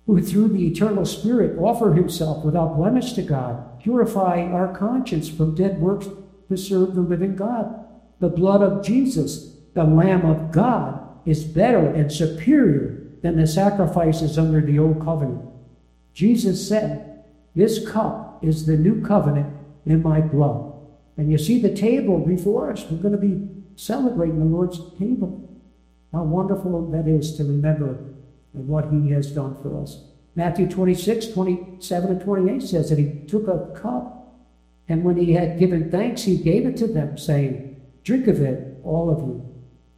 who 0.06 0.20
through 0.22 0.48
the 0.48 0.66
eternal 0.66 1.04
Spirit 1.04 1.58
offered 1.58 1.94
himself 1.94 2.44
without 2.44 2.76
blemish 2.76 3.12
to 3.12 3.22
God, 3.22 3.80
purify 3.80 4.44
our 4.44 4.74
conscience 4.74 5.28
from 5.28 5.54
dead 5.54 5.80
works 5.80 6.08
to 6.48 6.56
serve 6.56 6.94
the 6.94 7.02
living 7.02 7.36
God. 7.36 7.84
The 8.20 8.30
blood 8.30 8.62
of 8.62 8.84
Jesus, 8.84 9.56
the 9.74 9.84
Lamb 9.84 10.24
of 10.24 10.50
God, 10.50 11.06
is 11.26 11.44
better 11.44 11.86
and 11.86 12.10
superior 12.10 13.06
than 13.22 13.36
the 13.36 13.46
sacrifices 13.46 14.38
under 14.38 14.62
the 14.62 14.78
old 14.78 15.04
covenant. 15.04 15.42
Jesus 16.14 16.66
said, 16.66 17.24
This 17.54 17.86
cup 17.86 18.42
is 18.42 18.64
the 18.64 18.76
new 18.76 19.04
covenant 19.04 19.54
in 19.84 20.02
my 20.02 20.20
blood. 20.20 20.72
And 21.18 21.30
you 21.30 21.36
see 21.36 21.60
the 21.60 21.74
table 21.74 22.18
before 22.18 22.72
us. 22.72 22.86
We're 22.90 23.02
going 23.02 23.12
to 23.12 23.18
be 23.18 23.46
celebrating 23.76 24.38
the 24.38 24.44
Lord's 24.46 24.78
table. 24.98 25.47
How 26.12 26.22
wonderful 26.22 26.90
that 26.90 27.06
is 27.06 27.36
to 27.36 27.44
remember 27.44 27.98
what 28.52 28.90
he 28.90 29.10
has 29.10 29.30
done 29.30 29.56
for 29.62 29.80
us. 29.82 30.04
Matthew 30.34 30.68
26, 30.68 31.28
27 31.28 32.10
and 32.10 32.20
28 32.20 32.62
says 32.62 32.90
that 32.90 32.98
he 32.98 33.24
took 33.26 33.48
a 33.48 33.72
cup, 33.78 34.36
and 34.88 35.04
when 35.04 35.16
he 35.16 35.32
had 35.32 35.58
given 35.58 35.90
thanks, 35.90 36.22
he 36.22 36.38
gave 36.38 36.64
it 36.64 36.76
to 36.78 36.86
them, 36.86 37.18
saying, 37.18 37.80
Drink 38.04 38.26
of 38.26 38.40
it, 38.40 38.78
all 38.84 39.10
of 39.10 39.18
you, 39.18 39.44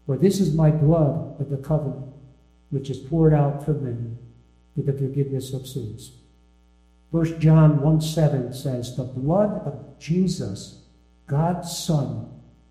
for 0.06 0.16
this 0.16 0.40
is 0.40 0.54
my 0.54 0.70
blood 0.70 1.40
of 1.40 1.50
the 1.50 1.58
covenant, 1.58 2.06
which 2.70 2.90
is 2.90 2.98
poured 2.98 3.34
out 3.34 3.64
for 3.64 3.72
many 3.74 4.16
for 4.74 4.82
the 4.82 4.92
forgiveness 4.98 5.52
of 5.52 5.66
sins. 5.66 6.12
1 7.10 7.40
John 7.40 7.80
1 7.80 8.00
7 8.00 8.52
says, 8.52 8.96
The 8.96 9.04
blood 9.04 9.66
of 9.66 9.98
Jesus, 9.98 10.82
God's 11.26 11.76
Son, 11.76 12.28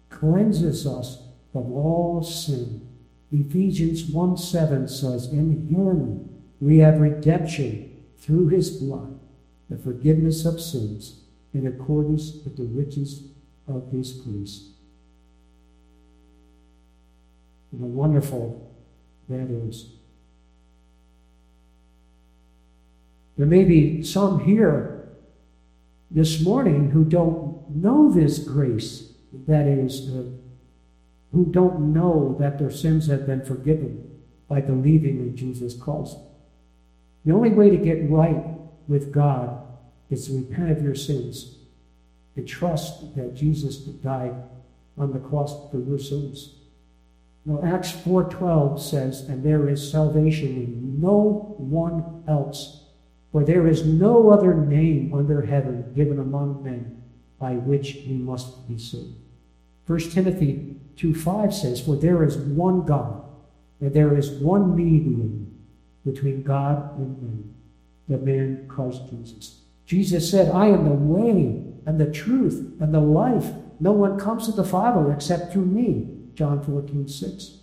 cleanses 0.10 0.88
us 0.88 1.24
from 1.52 1.72
all 1.74 2.24
sin. 2.24 2.89
Ephesians 3.32 4.06
1 4.06 4.38
7 4.38 4.88
says, 4.88 5.28
In 5.28 5.68
him 5.68 6.30
we 6.60 6.80
have 6.80 7.00
redemption 7.00 8.04
through 8.18 8.48
his 8.48 8.72
blood, 8.72 9.20
the 9.70 9.78
forgiveness 9.78 10.46
of 10.46 10.60
sins, 10.60 11.22
in 11.54 11.68
accordance 11.68 12.34
with 12.44 12.58
the 12.58 12.64
riches 12.64 13.30
of 13.68 13.92
his 13.92 14.14
grace. 14.14 14.72
And 17.72 17.82
how 17.82 17.88
wonderful 17.88 18.76
that 19.30 19.50
is. 19.50 19.92
There 23.38 23.46
may 23.46 23.64
be 23.64 24.04
some 24.04 24.44
here 24.44 25.08
this 26.12 26.42
morning 26.42 26.90
who 26.90 27.06
don't 27.06 27.70
know 27.70 28.12
this 28.12 28.40
grace, 28.40 29.14
that 29.48 29.68
is, 29.68 30.10
uh, 30.10 30.24
who 31.32 31.46
don't 31.46 31.94
know 31.94 32.36
that 32.40 32.58
their 32.58 32.72
sins 32.72 33.08
have 33.08 33.26
been 33.26 33.44
forgiven 33.44 34.20
by 34.48 34.62
believing 34.62 35.20
in 35.20 35.36
Jesus 35.36 35.76
Christ. 35.76 36.18
The 37.26 37.34
only 37.34 37.52
way 37.52 37.70
to 37.70 37.78
get 37.78 38.10
right 38.10 38.44
with 38.88 39.12
God 39.12 39.62
is 40.10 40.28
to 40.28 40.38
repent 40.38 40.72
of 40.72 40.84
your 40.84 40.96
sins 40.96 41.58
and 42.36 42.48
trust 42.48 43.16
that 43.16 43.36
Jesus 43.36 43.78
died 43.78 44.34
on 44.98 45.14
the 45.14 45.20
cross 45.20 45.70
for 45.70 45.80
your 45.80 46.00
sins. 46.00 46.56
Now, 47.46 47.62
Acts 47.64 47.92
4.12 47.92 48.80
says, 48.80 49.22
And 49.22 49.44
there 49.44 49.70
is 49.70 49.92
salvation 49.92 50.48
in 50.48 51.02
no 51.02 51.56
one 51.58 52.24
else 52.28 52.80
for 53.32 53.44
there 53.44 53.68
is 53.68 53.86
no 53.86 54.30
other 54.30 54.56
name 54.56 55.14
under 55.14 55.42
heaven 55.42 55.94
given 55.96 56.20
among 56.20 56.64
men 56.64 57.02
by 57.40 57.54
which 57.54 57.96
we 58.08 58.14
must 58.14 58.68
be 58.68 58.78
saved. 58.78 59.14
1 59.90 60.00
Timothy 60.12 60.76
2 60.98 61.16
5 61.16 61.52
says, 61.52 61.82
For 61.82 61.96
there 61.96 62.24
is 62.24 62.38
one 62.38 62.86
God, 62.86 63.24
and 63.82 63.92
there 63.92 64.16
is 64.16 64.30
one 64.30 64.76
mediator 64.76 65.34
between 66.06 66.44
God 66.44 66.96
and 67.00 67.20
men, 67.20 67.56
the 68.08 68.20
man 68.20 68.66
Christ 68.68 69.02
Jesus. 69.10 69.62
Jesus 69.88 70.30
said, 70.30 70.52
I 70.52 70.68
am 70.68 70.86
the 70.86 70.92
way 70.92 71.64
and 71.88 72.00
the 72.00 72.12
truth 72.12 72.80
and 72.80 72.94
the 72.94 73.00
life. 73.00 73.48
No 73.80 73.92
one 73.92 74.20
comes 74.20 74.46
to 74.46 74.52
the 74.52 74.64
Father 74.64 75.12
except 75.12 75.52
through 75.52 75.66
me. 75.66 76.08
John 76.36 76.64
14 76.64 77.08
6. 77.08 77.58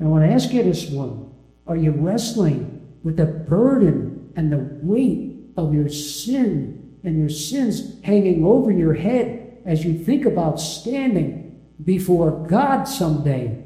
I 0.00 0.04
want 0.04 0.24
to 0.24 0.32
ask 0.32 0.50
you 0.54 0.62
this 0.62 0.88
one 0.88 1.34
Are 1.66 1.76
you 1.76 1.90
wrestling 1.90 2.96
with 3.02 3.18
the 3.18 3.26
burden 3.26 4.32
and 4.36 4.50
the 4.50 4.70
weight 4.80 5.36
of 5.58 5.74
your 5.74 5.90
sin 5.90 6.96
and 7.04 7.18
your 7.18 7.28
sins 7.28 8.02
hanging 8.02 8.42
over 8.42 8.70
your 8.70 8.94
head 8.94 9.47
as 9.64 9.84
you 9.84 9.98
think 9.98 10.24
about 10.24 10.60
standing 10.60 11.60
before 11.84 12.46
God 12.46 12.84
someday. 12.84 13.64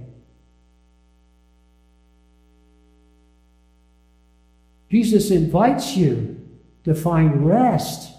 Jesus 4.91 5.31
invites 5.31 5.97
you 5.97 6.41
to 6.85 6.95
find 6.95 7.47
rest. 7.47 8.13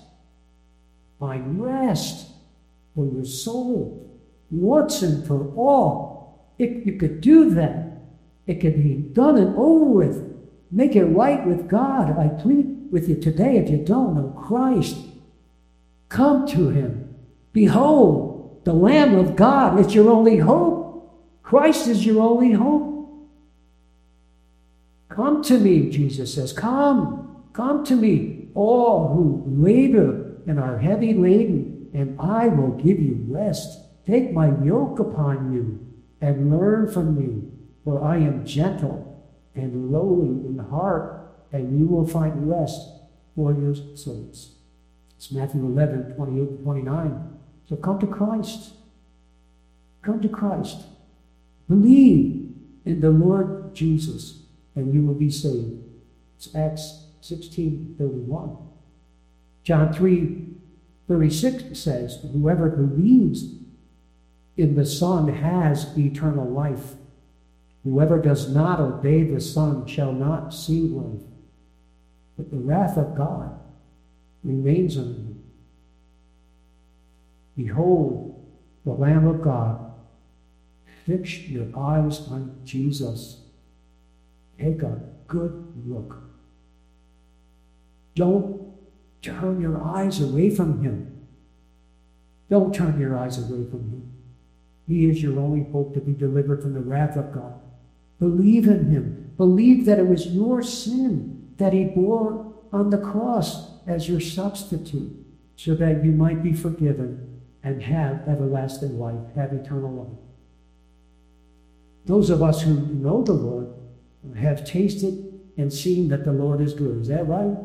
Find 1.20 1.64
rest 1.64 2.28
for 2.96 3.06
your 3.06 3.26
soul 3.26 4.20
once 4.50 5.02
and 5.02 5.26
for 5.26 5.54
all. 5.56 6.54
If 6.58 6.86
you 6.86 6.98
could 6.98 7.22
do 7.22 7.52
that, 7.52 8.02
it 8.48 8.60
could 8.60 8.82
be 8.82 8.96
done 8.96 9.38
and 9.38 9.56
over 9.56 9.86
with 9.86 10.34
Make 10.74 10.96
it 10.96 11.06
right 11.06 11.46
with 11.46 11.70
God. 11.70 12.18
I 12.18 12.30
plead 12.30 12.92
with 12.92 13.08
you 13.08 13.16
today 13.16 13.58
if 13.58 13.70
you 13.70 13.78
don't 13.78 14.16
know 14.16 14.30
Christ. 14.30 14.98
Come 16.10 16.48
to 16.48 16.70
him. 16.70 17.13
Behold, 17.54 18.62
the 18.66 18.74
Lamb 18.74 19.16
of 19.16 19.36
God. 19.36 19.80
It's 19.80 19.94
your 19.94 20.10
only 20.10 20.38
hope. 20.38 20.84
Christ 21.44 21.88
is 21.88 22.06
your 22.06 22.22
only 22.22 22.54
hope. 22.54 22.94
Come 25.10 25.44
to 25.44 25.60
me, 25.60 25.90
Jesus 25.90 26.34
says. 26.34 26.52
Come. 26.52 27.46
Come 27.54 27.86
to 27.86 27.96
me, 27.96 28.48
all 28.56 29.14
who 29.14 29.44
labor 29.46 30.42
and 30.48 30.60
are 30.60 30.80
heavy 30.80 31.14
laden, 31.14 31.90
and 31.94 32.20
I 32.20 32.48
will 32.48 32.72
give 32.72 33.00
you 33.00 33.24
rest. 33.28 33.80
Take 34.08 34.34
my 34.34 34.48
yoke 34.64 34.98
upon 35.00 35.54
you 35.54 35.80
and 36.20 36.50
learn 36.52 36.92
from 36.92 37.16
me, 37.16 37.44
for 37.84 38.04
I 38.04 38.18
am 38.18 38.46
gentle 38.46 39.24
and 39.54 39.92
lowly 39.92 40.48
in 40.48 40.58
heart, 40.58 41.32
and 41.52 41.78
you 41.78 41.86
will 41.86 42.08
find 42.08 42.50
rest 42.50 42.90
for 43.36 43.54
your 43.54 43.76
souls. 43.76 44.56
It's 45.16 45.32
Matthew 45.32 45.64
11, 45.64 46.16
28 46.16 46.50
and 46.50 46.64
29. 46.64 47.33
So 47.68 47.76
come 47.76 48.00
to 48.00 48.08
Christ. 48.08 48.74
Come 50.02 50.22
to 50.22 50.30
Christ. 50.30 50.84
Believe 51.70 52.52
in 52.86 53.00
the 53.00 53.10
Lord 53.10 53.74
Jesus, 53.74 54.44
and 54.76 54.94
you 54.94 55.06
will 55.06 55.14
be 55.14 55.30
saved. 55.30 55.82
It's 56.36 56.54
Acts 56.56 57.06
16, 57.22 57.96
31. 57.98 58.58
John 59.64 59.94
3, 59.94 60.48
36 61.08 61.80
says, 61.80 62.20
Whoever 62.34 62.70
believes 62.70 63.46
in 64.58 64.76
the 64.76 64.86
Son 64.86 65.28
has 65.30 65.98
eternal 65.98 66.50
life. 66.50 66.94
Whoever 67.84 68.20
does 68.20 68.54
not 68.54 68.80
obey 68.80 69.24
the 69.24 69.42
Son 69.42 69.86
shall 69.88 70.14
not 70.14 70.54
see 70.54 70.82
life, 70.82 71.22
but 72.38 72.50
the 72.50 72.58
wrath 72.58 72.98
of 72.98 73.16
God 73.16 73.60
remains 74.44 74.98
on 74.98 75.06
him. 75.06 75.33
Behold, 77.56 78.34
the 78.86 78.92
Lamb 78.92 79.28
of 79.28 79.42
God. 79.42 79.92
Fix 81.06 81.40
your 81.40 81.68
eyes 81.78 82.20
on 82.30 82.56
Jesus. 82.64 83.42
Take 84.60 84.82
a 84.82 85.02
good 85.28 85.74
look. 85.86 86.18
Don't 88.16 88.74
turn 89.22 89.60
your 89.60 89.82
eyes 89.84 90.22
away 90.22 90.50
from 90.50 90.84
him. 90.84 91.26
Don't 92.50 92.74
turn 92.74 93.00
your 93.00 93.18
eyes 93.18 93.38
away 93.38 93.66
from 93.70 93.80
him. 93.80 94.12
He 94.88 95.10
is 95.10 95.24
your 95.24 95.40
only 95.40 95.70
hope 95.72 95.94
to 95.94 96.02
be 96.02 96.14
delivered 96.14 96.62
from 96.62 96.74
the 96.74 96.82
wrath 96.82 97.18
of 97.18 97.34
God. 97.34 97.60
Believe 98.20 98.68
in 98.68 98.92
him. 98.92 99.32
Believe 99.38 99.86
that 99.86 100.00
it 100.00 100.08
was 100.08 100.28
your 100.28 100.62
sin 100.62 101.54
that 101.58 101.74
he 101.74 101.86
bore 101.86 102.54
on 102.72 102.90
the 102.90 102.98
cross 102.98 103.72
as 103.88 104.08
your 104.08 104.20
substitute 104.20 105.12
so 105.56 105.74
that 105.76 106.04
you 106.04 106.12
might 106.12 106.44
be 106.44 106.54
forgiven 106.54 107.33
and 107.64 107.82
have 107.82 108.28
everlasting 108.28 109.00
life, 109.00 109.34
have 109.36 109.54
eternal 109.54 109.92
life. 109.92 110.20
Those 112.06 112.30
of 112.30 112.42
us 112.42 112.62
who 112.62 112.74
know 112.74 113.24
the 113.24 113.34
Lord 113.34 113.70
have 114.38 114.66
tasted 114.66 115.40
and 115.58 115.72
seen 115.72 116.10
that 116.10 116.26
the 116.26 116.34
Lord 116.34 116.60
is 116.62 116.74
good. 116.74 117.02
Is 117.02 117.08
that 117.08 117.28
right? 117.28 117.58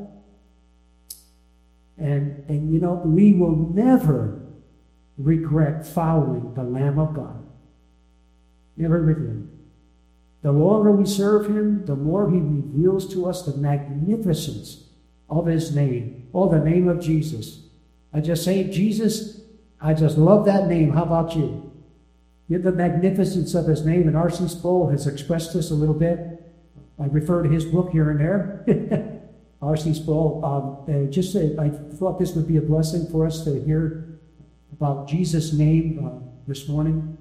And, 1.97 2.45
and 2.49 2.73
you 2.73 2.79
know, 2.81 2.95
we 3.05 3.33
will 3.33 3.57
never 3.57 4.41
regret 5.17 5.87
following 5.87 6.55
the 6.55 6.63
Lamb 6.63 6.99
of 6.99 7.15
God. 7.15 7.45
Never 8.77 9.01
regret. 9.03 9.49
The 10.43 10.53
longer 10.53 10.93
we 10.93 11.05
serve 11.05 11.47
him, 11.47 11.85
the 11.87 11.97
more 11.97 12.31
he 12.31 12.39
reveals 12.39 13.13
to 13.13 13.27
us 13.27 13.43
the 13.43 13.57
magnificence 13.57 14.85
of 15.29 15.47
his 15.47 15.75
name, 15.75 16.29
or 16.33 16.49
the 16.49 16.61
name 16.61 16.89
of 16.89 17.01
Jesus. 17.01 17.65
I 18.13 18.21
just 18.21 18.45
say, 18.45 18.65
Jesus, 18.65 19.38
I 19.81 19.95
just 19.95 20.19
love 20.19 20.45
that 20.47 20.67
name. 20.67 20.91
How 20.91 21.05
about 21.05 21.37
you? 21.37 21.73
In 22.51 22.63
the 22.63 22.73
magnificence 22.73 23.55
of 23.55 23.67
his 23.67 23.85
name, 23.85 24.09
and 24.09 24.17
R.C. 24.17 24.49
Sproul 24.49 24.89
has 24.89 25.07
expressed 25.07 25.53
this 25.53 25.71
a 25.71 25.75
little 25.75 25.95
bit. 25.95 26.19
I 27.01 27.07
refer 27.07 27.43
to 27.43 27.49
his 27.49 27.65
book 27.65 27.91
here 27.91 28.11
and 28.11 28.19
there. 28.19 29.21
R.C. 29.63 29.95
Sproul, 29.95 30.45
um, 30.45 31.11
just 31.11 31.37
uh, 31.37 31.61
I 31.61 31.69
thought 31.69 32.19
this 32.19 32.35
would 32.35 32.49
be 32.49 32.57
a 32.57 32.63
blessing 32.63 33.07
for 33.11 33.27
us 33.27 33.45
to 33.45 33.63
hear 33.65 34.19
about 34.73 35.09
Jesus' 35.09 35.53
name 35.53 36.05
uh, 36.05 36.27
this 36.47 36.69
morning. 36.69 37.17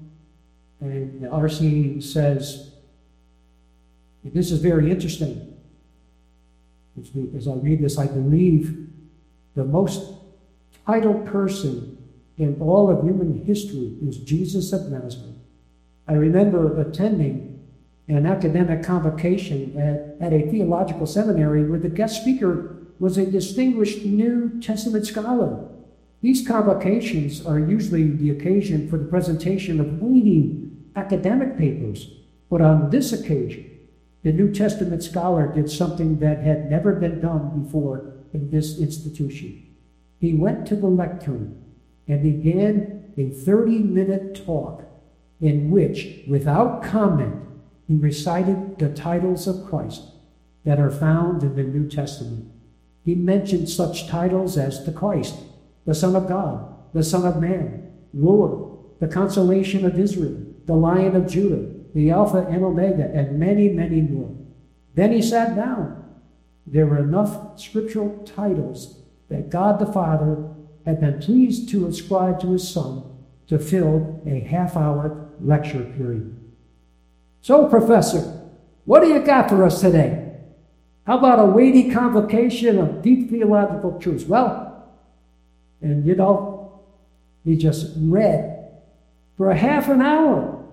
And 0.80 1.28
R.C. 1.28 2.00
says, 2.02 2.72
this 4.24 4.52
is 4.52 4.60
very 4.60 4.92
interesting. 4.92 5.56
As 7.36 7.48
I 7.48 7.54
read 7.54 7.82
this, 7.82 7.98
I 7.98 8.08
believe 8.08 8.88
the 9.56 9.66
most 9.66 10.14
titled 10.86 11.26
person 11.26 11.97
in 12.38 12.58
all 12.62 12.90
of 12.90 13.04
human 13.04 13.44
history 13.46 13.98
is 14.06 14.18
Jesus 14.18 14.72
of 14.72 14.92
Nazareth. 14.92 15.36
I 16.08 16.14
remember 16.14 16.80
attending 16.80 17.66
an 18.08 18.26
academic 18.26 18.84
convocation 18.84 19.78
at, 19.78 20.26
at 20.26 20.34
a 20.34 20.50
theological 20.50 21.06
seminary 21.06 21.68
where 21.68 21.80
the 21.80 21.90
guest 21.90 22.22
speaker 22.22 22.78
was 23.00 23.18
a 23.18 23.26
distinguished 23.26 24.06
New 24.06 24.60
Testament 24.62 25.06
scholar. 25.06 25.68
These 26.22 26.48
convocations 26.48 27.46
are 27.46 27.60
usually 27.60 28.10
the 28.12 28.32
occasion 28.32 28.90
for 28.90 28.98
the 28.98 29.06
presentation 29.06 29.80
of 29.80 30.02
weighty 30.02 30.72
academic 30.96 31.58
papers, 31.58 32.10
but 32.50 32.62
on 32.62 32.90
this 32.90 33.14
occasion, 33.14 33.66
the 34.24 34.32
New 34.32 34.52
Testament 34.52 35.04
scholar 35.04 35.54
did 35.54 35.70
something 35.70 36.20
that 36.20 36.40
had 36.40 36.72
never 36.72 36.94
been 36.94 37.20
done 37.22 37.62
before 37.62 38.14
in 38.34 38.50
this 38.50 38.80
institution. 38.80 39.76
He 40.20 40.34
went 40.34 40.66
to 40.68 40.76
the 40.76 40.88
lectern 40.88 41.64
and 42.08 42.24
began 42.24 43.14
a 43.18 43.30
30 43.30 43.80
minute 43.80 44.46
talk 44.46 44.84
in 45.42 45.70
which, 45.70 46.22
without 46.28 46.84
comment, 46.84 47.36
he 47.88 47.96
recited 47.96 48.78
the 48.80 48.90
titles 48.90 49.48
of 49.48 49.66
Christ 49.70 50.04
that 50.66 50.80
are 50.80 50.92
found 50.92 51.44
in 51.44 51.56
the 51.56 51.64
New 51.64 51.88
Testament. 51.88 52.52
He 53.04 53.16
mentioned 53.16 53.70
such 53.70 54.08
titles 54.08 54.58
as 54.58 54.86
the 54.86 54.92
Christ, 54.92 55.36
the 55.86 55.96
Son 55.96 56.16
of 56.16 56.28
God, 56.28 56.76
the 56.94 57.04
Son 57.04 57.26
of 57.26 57.40
Man, 57.40 57.92
Lord, 58.14 58.78
the 59.00 59.08
consolation 59.08 59.86
of 59.86 60.00
Israel, 60.00 60.38
the 60.66 60.76
Lion 60.76 61.16
of 61.16 61.28
Judah, 61.28 61.72
the 61.94 62.12
Alpha 62.12 62.46
and 62.50 62.64
Omega, 62.64 63.10
and 63.14 63.40
many, 63.40 63.70
many 63.70 64.02
more. 64.02 64.36
Then 64.96 65.12
he 65.12 65.22
sat 65.22 65.56
down. 65.56 66.04
There 66.66 66.86
were 66.86 66.98
enough 66.98 67.60
scriptural 67.60 68.24
titles 68.26 69.02
that 69.30 69.50
God 69.50 69.80
the 69.80 69.86
Father 69.86 70.54
had 70.88 71.02
been 71.02 71.20
pleased 71.20 71.68
to 71.70 71.86
ascribe 71.86 72.40
to 72.40 72.54
his 72.54 72.68
Son 72.68 73.04
to 73.48 73.60
fill 73.60 74.22
a 74.26 74.40
half 74.40 74.78
hour 74.78 75.30
lecture 75.42 75.84
period. 75.98 76.34
So, 77.42 77.68
Professor, 77.68 78.22
what 78.86 79.02
do 79.02 79.10
you 79.10 79.20
got 79.20 79.50
for 79.50 79.66
us 79.66 79.82
today? 79.82 80.32
How 81.06 81.18
about 81.18 81.40
a 81.40 81.46
weighty 81.46 81.92
convocation 81.92 82.80
of 82.80 83.02
deep 83.02 83.30
theological 83.30 84.00
truths? 84.00 84.24
Well, 84.24 84.90
and 85.82 86.06
you 86.06 86.16
know, 86.16 86.82
he 87.44 87.58
just 87.58 87.94
read 87.98 88.70
for 89.36 89.52
a 89.52 89.58
half 89.58 89.90
an 89.90 90.02
hour 90.02 90.66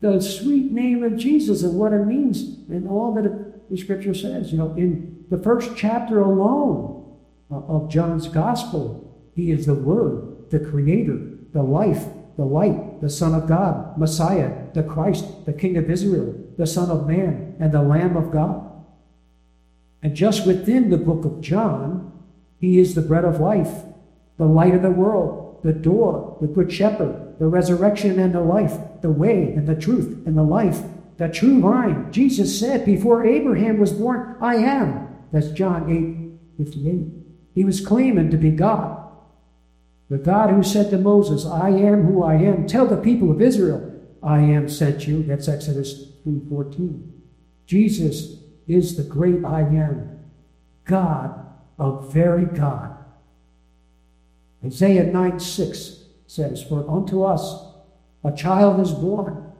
the 0.00 0.20
sweet 0.20 0.70
name 0.70 1.02
of 1.02 1.16
Jesus 1.16 1.64
and 1.64 1.76
what 1.76 1.92
it 1.92 2.04
means 2.04 2.42
and 2.68 2.88
all 2.88 3.12
that 3.14 3.68
the 3.68 3.76
scripture 3.76 4.14
says. 4.14 4.52
You 4.52 4.58
know, 4.58 4.74
in 4.74 5.24
the 5.28 5.38
first 5.38 5.72
chapter 5.76 6.20
alone 6.20 7.16
of 7.50 7.90
John's 7.90 8.28
gospel, 8.28 9.13
he 9.34 9.50
is 9.50 9.66
the 9.66 9.74
Word, 9.74 10.50
the 10.50 10.60
Creator, 10.60 11.20
the 11.52 11.62
life, 11.62 12.04
the 12.36 12.44
light, 12.44 13.00
the 13.00 13.10
Son 13.10 13.34
of 13.34 13.48
God, 13.48 13.98
Messiah, 13.98 14.52
the 14.74 14.82
Christ, 14.82 15.46
the 15.46 15.52
King 15.52 15.76
of 15.76 15.90
Israel, 15.90 16.34
the 16.56 16.66
Son 16.66 16.90
of 16.90 17.06
Man, 17.06 17.56
and 17.60 17.72
the 17.72 17.82
Lamb 17.82 18.16
of 18.16 18.30
God. 18.30 18.70
And 20.02 20.14
just 20.14 20.46
within 20.46 20.90
the 20.90 20.98
book 20.98 21.24
of 21.24 21.40
John, 21.40 22.12
he 22.58 22.78
is 22.78 22.94
the 22.94 23.02
bread 23.02 23.24
of 23.24 23.40
life, 23.40 23.82
the 24.36 24.46
light 24.46 24.74
of 24.74 24.82
the 24.82 24.90
world, 24.90 25.60
the 25.62 25.72
door, 25.72 26.36
the 26.40 26.46
good 26.46 26.72
shepherd, 26.72 27.36
the 27.38 27.46
resurrection 27.46 28.18
and 28.18 28.34
the 28.34 28.40
life, 28.40 28.78
the 29.00 29.10
way 29.10 29.52
and 29.54 29.66
the 29.66 29.74
truth 29.74 30.26
and 30.26 30.36
the 30.36 30.42
life, 30.42 30.82
the 31.16 31.28
true 31.28 31.60
vine. 31.60 32.12
Jesus 32.12 32.58
said, 32.58 32.84
Before 32.84 33.24
Abraham 33.24 33.78
was 33.78 33.92
born, 33.92 34.36
I 34.40 34.56
am. 34.56 35.08
That's 35.32 35.48
John 35.48 35.90
8 36.58 36.64
58. 36.66 37.06
He 37.54 37.64
was 37.64 37.84
claiming 37.84 38.30
to 38.30 38.36
be 38.36 38.50
God. 38.50 39.03
The 40.10 40.18
God 40.18 40.50
who 40.50 40.62
said 40.62 40.90
to 40.90 40.98
Moses, 40.98 41.46
I 41.46 41.70
am 41.70 42.04
who 42.04 42.22
I 42.22 42.34
am. 42.34 42.66
Tell 42.66 42.86
the 42.86 42.96
people 42.96 43.30
of 43.30 43.40
Israel, 43.40 43.90
I 44.22 44.40
am 44.40 44.68
sent 44.68 45.06
you. 45.06 45.22
That's 45.22 45.48
Exodus 45.48 46.12
3:14. 46.24 47.10
Jesus 47.66 48.38
is 48.66 48.96
the 48.96 49.02
great 49.02 49.44
I 49.44 49.60
am, 49.60 50.18
God 50.84 51.46
of 51.78 52.12
very 52.12 52.44
God. 52.44 52.96
Isaiah 54.64 55.04
9 55.04 55.38
6 55.38 56.04
says, 56.26 56.62
For 56.62 56.88
unto 56.88 57.22
us 57.22 57.66
a 58.22 58.32
child 58.32 58.80
is 58.80 58.92
born, 58.92 59.52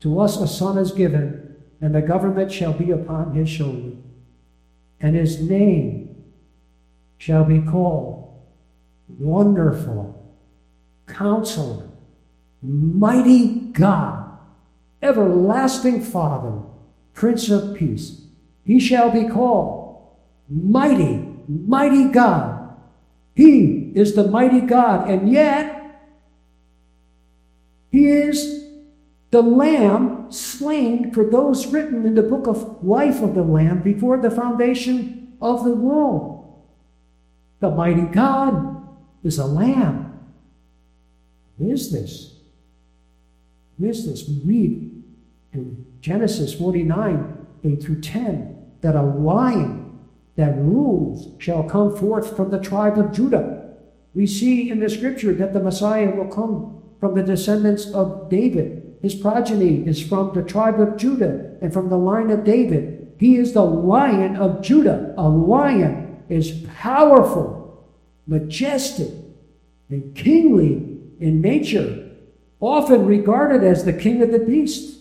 to 0.00 0.20
us 0.20 0.36
a 0.36 0.46
son 0.46 0.76
is 0.76 0.92
given, 0.92 1.56
and 1.80 1.94
the 1.94 2.02
government 2.02 2.52
shall 2.52 2.72
be 2.72 2.90
upon 2.90 3.34
his 3.34 3.48
shoulder. 3.48 3.96
And 5.00 5.16
his 5.16 5.40
name 5.40 6.24
shall 7.18 7.44
be 7.44 7.60
called 7.60 8.31
Wonderful, 9.18 10.34
Counselor, 11.06 11.88
Mighty 12.62 13.60
God, 13.72 14.38
Everlasting 15.00 16.02
Father, 16.02 16.62
Prince 17.14 17.50
of 17.50 17.74
Peace. 17.74 18.22
He 18.64 18.78
shall 18.78 19.10
be 19.10 19.28
called 19.28 20.06
Mighty, 20.48 21.28
Mighty 21.48 22.08
God. 22.08 22.76
He 23.34 23.92
is 23.94 24.14
the 24.14 24.28
mighty 24.28 24.60
God, 24.60 25.08
and 25.08 25.30
yet 25.30 25.82
he 27.90 28.06
is 28.06 28.64
the 29.30 29.42
Lamb 29.42 30.30
slain 30.30 31.12
for 31.12 31.24
those 31.24 31.66
written 31.66 32.06
in 32.06 32.14
the 32.14 32.22
book 32.22 32.46
of 32.46 32.84
life 32.84 33.22
of 33.22 33.34
the 33.34 33.42
Lamb 33.42 33.82
before 33.82 34.18
the 34.18 34.30
foundation 34.30 35.36
of 35.40 35.64
the 35.64 35.74
world. 35.74 36.62
The 37.60 37.70
mighty 37.70 38.02
God 38.02 38.71
is 39.22 39.38
a 39.38 39.46
Lamb. 39.46 40.18
Who 41.58 41.70
is 41.70 41.92
this? 41.92 42.36
Who 43.78 43.86
is 43.86 44.06
this? 44.06 44.28
We 44.28 44.40
read 44.44 45.02
in 45.52 45.86
Genesis 46.00 46.54
49 46.54 47.46
8 47.64 47.82
through 47.82 48.00
10 48.00 48.52
that 48.80 48.96
a 48.96 49.02
lion 49.02 49.98
that 50.36 50.56
rules 50.56 51.28
shall 51.38 51.62
come 51.62 51.96
forth 51.96 52.36
from 52.36 52.50
the 52.50 52.58
tribe 52.58 52.98
of 52.98 53.12
Judah. 53.12 53.74
We 54.14 54.26
see 54.26 54.70
in 54.70 54.80
the 54.80 54.88
scripture 54.88 55.32
that 55.34 55.52
the 55.52 55.60
Messiah 55.60 56.10
will 56.10 56.28
come 56.28 56.82
from 56.98 57.14
the 57.14 57.22
descendants 57.22 57.86
of 57.86 58.28
David. 58.28 58.96
His 59.02 59.14
progeny 59.14 59.86
is 59.86 60.06
from 60.06 60.32
the 60.34 60.42
tribe 60.42 60.80
of 60.80 60.96
Judah 60.96 61.56
and 61.60 61.72
from 61.72 61.88
the 61.88 61.98
line 61.98 62.30
of 62.30 62.44
David. 62.44 63.14
He 63.18 63.36
is 63.36 63.52
the 63.52 63.64
lion 63.64 64.36
of 64.36 64.62
Judah. 64.62 65.14
A 65.16 65.28
lion 65.28 66.22
is 66.28 66.64
powerful, 66.76 67.61
majestic, 68.32 69.10
and 69.90 70.16
kingly 70.16 70.98
in 71.20 71.42
nature, 71.42 72.10
often 72.60 73.04
regarded 73.04 73.62
as 73.62 73.84
the 73.84 73.92
king 73.92 74.22
of 74.22 74.32
the 74.32 74.38
beasts. 74.38 74.98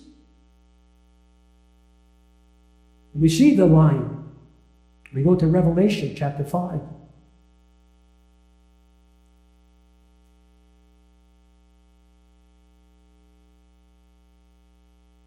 We 3.13 3.30
see 3.30 3.56
the 3.56 3.65
lion. 3.65 4.30
We 5.13 5.24
go 5.24 5.36
to 5.36 5.48
Revelation 5.48 6.13
chapter 6.15 6.44
5. 6.44 6.82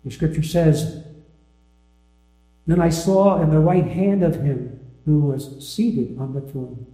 The 0.04 0.10
scripture 0.10 0.42
says, 0.42 1.04
Then 2.66 2.82
I 2.82 2.90
saw 2.90 3.40
in 3.40 3.50
the 3.50 3.60
right 3.60 3.86
hand 3.86 4.22
of 4.22 4.42
him 4.42 4.78
who 5.06 5.20
was 5.20 5.66
seated 5.66 6.18
on 6.18 6.34
the 6.34 6.42
throne 6.42 6.93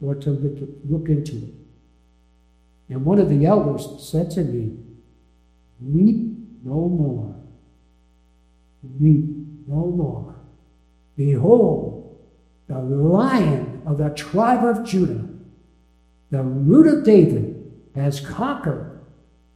or 0.00 0.14
to 0.14 0.30
look, 0.88 1.08
into 1.08 1.36
it. 1.36 1.54
And 2.88 3.04
one 3.04 3.18
of 3.18 3.28
the 3.28 3.46
elders 3.46 3.86
said 4.10 4.30
to 4.32 4.42
me, 4.42 4.76
Weep 5.80 6.36
no 6.64 6.88
more. 6.88 7.34
Weep 9.00 9.24
no 9.66 9.86
more. 9.86 10.34
Behold, 11.16 12.18
the 12.68 12.78
lion 12.78 13.82
of 13.86 13.98
the 13.98 14.10
tribe 14.10 14.64
of 14.64 14.84
Judah, 14.84 15.28
the 16.30 16.42
root 16.42 16.86
of 16.86 17.04
David, 17.04 17.72
has 17.94 18.20
conquered 18.20 19.00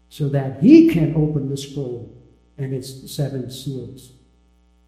so 0.09 0.29
that 0.29 0.61
he 0.61 0.89
can 0.89 1.15
open 1.15 1.49
the 1.49 1.57
scroll 1.57 2.15
and 2.59 2.75
its 2.75 3.15
seven 3.15 3.51
seals. 3.51 4.13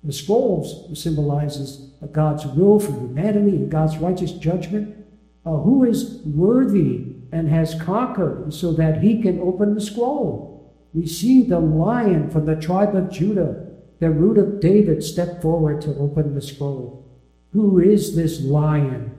The 0.02 0.12
scrolls 0.12 0.98
symbolizes 1.00 1.90
God's 2.12 2.44
will 2.46 2.78
for 2.78 2.92
humanity 2.92 3.56
and 3.56 3.70
God's 3.70 3.96
righteous 3.96 4.32
judgment. 4.32 5.03
Uh, 5.46 5.57
who 5.59 5.85
is 5.85 6.20
worthy 6.24 7.04
and 7.30 7.48
has 7.48 7.80
conquered 7.80 8.52
so 8.52 8.72
that 8.72 9.02
he 9.02 9.20
can 9.20 9.40
open 9.40 9.74
the 9.74 9.80
scroll? 9.80 10.74
We 10.94 11.07
see 11.07 11.42
the 11.42 11.59
lion 11.59 12.30
from 12.30 12.46
the 12.46 12.57
tribe 12.57 12.94
of 12.94 13.11
Judah, 13.11 13.66
the 13.98 14.11
root 14.11 14.38
of 14.38 14.61
David, 14.61 15.02
step 15.02 15.42
forward 15.42 15.80
to 15.83 15.96
open 15.96 16.35
the 16.35 16.40
scroll. 16.40 17.04
Who 17.52 17.78
is 17.78 18.16
this 18.16 18.40
lion? 18.40 19.12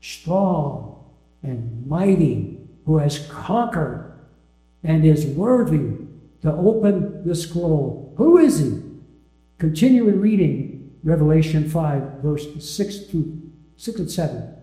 Strong 0.00 1.04
and 1.42 1.86
mighty, 1.86 2.58
who 2.84 2.98
has 2.98 3.26
conquered 3.28 4.12
and 4.82 5.04
is 5.04 5.26
worthy 5.26 5.96
to 6.42 6.52
open 6.52 7.26
the 7.26 7.34
scroll. 7.34 8.14
Who 8.16 8.38
is 8.38 8.58
he? 8.58 8.82
Continuing 9.58 10.20
reading 10.20 10.98
Revelation 11.02 11.68
5, 11.68 12.02
verse 12.22 12.46
6 12.58 12.98
to 13.10 13.50
6 13.76 13.98
and 13.98 14.10
7. 14.10 14.55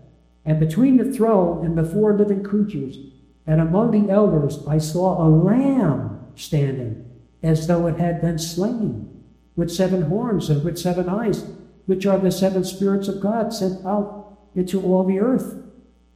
And 0.44 0.60
between 0.60 0.96
the 0.96 1.12
throne 1.12 1.64
and 1.64 1.76
the 1.76 1.84
four 1.84 2.16
living 2.16 2.42
creatures, 2.42 2.98
and 3.46 3.60
among 3.60 3.90
the 3.90 4.12
elders, 4.12 4.58
I 4.66 4.78
saw 4.78 5.22
a 5.22 5.28
lamb 5.28 6.26
standing, 6.34 7.08
as 7.42 7.66
though 7.66 7.86
it 7.86 7.98
had 7.98 8.20
been 8.20 8.38
slain, 8.38 9.24
with 9.56 9.70
seven 9.70 10.02
horns 10.02 10.50
and 10.50 10.64
with 10.64 10.78
seven 10.78 11.08
eyes, 11.08 11.44
which 11.86 12.06
are 12.06 12.18
the 12.18 12.30
seven 12.30 12.64
spirits 12.64 13.08
of 13.08 13.20
God 13.20 13.52
sent 13.52 13.84
out 13.86 14.38
into 14.54 14.82
all 14.82 15.04
the 15.04 15.20
earth. 15.20 15.62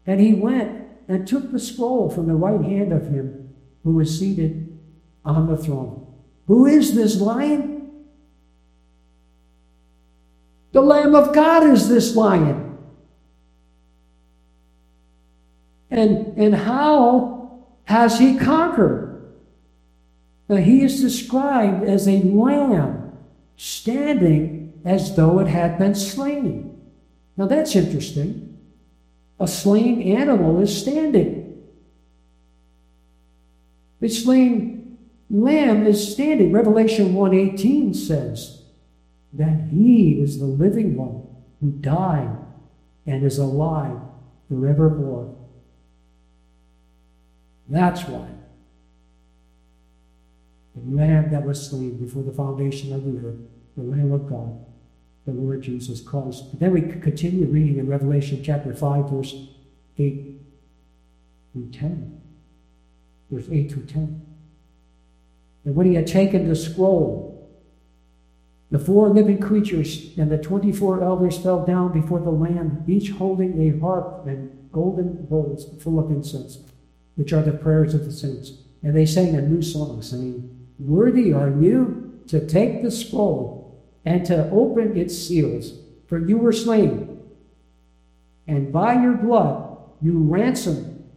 And 0.06 0.20
he 0.20 0.32
went 0.32 0.86
and 1.06 1.26
took 1.26 1.52
the 1.52 1.58
scroll 1.58 2.10
from 2.10 2.26
the 2.26 2.34
right 2.34 2.60
hand 2.62 2.92
of 2.92 3.08
him 3.08 3.54
who 3.84 3.94
was 3.94 4.18
seated 4.18 4.78
on 5.24 5.46
the 5.46 5.56
throne. 5.56 6.06
Who 6.46 6.66
is 6.66 6.94
this 6.94 7.20
lion? 7.20 7.90
The 10.72 10.80
Lamb 10.80 11.14
of 11.14 11.34
God 11.34 11.64
is 11.64 11.88
this 11.88 12.16
lion. 12.16 12.67
And, 15.98 16.38
and 16.38 16.54
how 16.54 17.64
has 17.86 18.20
he 18.20 18.38
conquered? 18.38 19.34
Now, 20.48 20.54
he 20.54 20.84
is 20.84 21.00
described 21.00 21.82
as 21.82 22.06
a 22.06 22.22
lamb 22.22 23.18
standing 23.56 24.80
as 24.84 25.16
though 25.16 25.40
it 25.40 25.48
had 25.48 25.76
been 25.76 25.96
slain. 25.96 26.80
Now, 27.36 27.46
that's 27.46 27.74
interesting. 27.74 28.56
A 29.40 29.48
slain 29.48 30.00
animal 30.16 30.60
is 30.60 30.80
standing. 30.80 31.64
The 33.98 34.08
slain 34.08 34.98
lamb 35.28 35.84
is 35.84 36.12
standing. 36.12 36.52
Revelation 36.52 37.12
1:18 37.12 37.92
says 37.92 38.62
that 39.32 39.68
he 39.72 40.12
is 40.20 40.38
the 40.38 40.46
living 40.46 40.96
one 40.96 41.26
who 41.60 41.72
died 41.72 42.36
and 43.04 43.24
is 43.24 43.38
alive 43.38 43.98
forevermore. 44.48 45.34
That's 47.68 48.02
why 48.04 48.28
the 50.74 50.96
lamb 50.96 51.30
that 51.30 51.44
was 51.44 51.70
slain 51.70 51.98
before 51.98 52.22
the 52.22 52.32
foundation 52.32 52.92
of 52.92 53.04
the 53.04 53.26
earth, 53.26 53.40
the 53.76 53.82
Lamb 53.82 54.12
of 54.12 54.28
God, 54.28 54.64
the 55.26 55.32
Lord 55.32 55.62
Jesus 55.62 56.00
Christ. 56.00 56.44
And 56.52 56.60
then 56.60 56.72
we 56.72 56.82
continue 56.82 57.46
reading 57.46 57.78
in 57.78 57.86
Revelation 57.86 58.42
chapter 58.42 58.74
5, 58.74 59.10
verse 59.10 59.34
8 59.98 60.40
through 61.52 61.70
10. 61.70 62.20
Verse 63.30 63.46
8 63.50 63.72
through 63.72 63.86
10. 63.86 64.26
And 65.64 65.74
when 65.74 65.86
he 65.86 65.94
had 65.94 66.06
taken 66.06 66.48
the 66.48 66.56
scroll, 66.56 67.28
the 68.70 68.78
four 68.78 69.08
living 69.08 69.40
creatures 69.40 70.16
and 70.18 70.30
the 70.30 70.38
24 70.38 71.02
elders 71.02 71.38
fell 71.38 71.64
down 71.64 71.92
before 71.92 72.20
the 72.20 72.30
Lamb, 72.30 72.84
each 72.86 73.10
holding 73.10 73.60
a 73.60 73.78
harp 73.80 74.26
and 74.26 74.70
golden 74.72 75.24
bowls 75.26 75.66
full 75.82 75.98
of 75.98 76.10
incense, 76.10 76.58
which 77.18 77.32
are 77.32 77.42
the 77.42 77.50
prayers 77.50 77.94
of 77.94 78.04
the 78.04 78.12
saints. 78.12 78.52
And 78.84 78.96
they 78.96 79.04
sang 79.04 79.34
a 79.34 79.42
new 79.42 79.60
song, 79.60 80.02
saying, 80.02 80.66
Worthy 80.78 81.32
are 81.32 81.50
you 81.50 82.20
to 82.28 82.46
take 82.46 82.80
the 82.80 82.92
scroll 82.92 83.82
and 84.04 84.24
to 84.26 84.48
open 84.50 84.96
its 84.96 85.18
seals, 85.18 85.72
for 86.06 86.24
you 86.24 86.38
were 86.38 86.52
slain. 86.52 87.20
And 88.46 88.72
by 88.72 89.02
your 89.02 89.14
blood 89.14 89.78
you 90.00 90.18
ransomed 90.18 91.10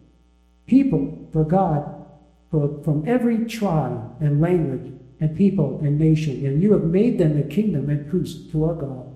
people 0.65 1.29
for 1.31 1.43
God 1.43 2.03
from 2.49 3.03
every 3.05 3.45
tribe 3.45 4.15
and 4.19 4.41
language 4.41 4.91
and 5.19 5.37
people 5.37 5.79
and 5.83 5.99
nation, 5.99 6.43
and 6.47 6.63
you 6.63 6.73
have 6.73 6.83
made 6.83 7.19
them 7.19 7.37
a 7.37 7.43
kingdom 7.43 7.91
and 7.91 8.09
priests 8.09 8.51
to 8.51 8.65
our 8.65 8.73
God, 8.73 9.15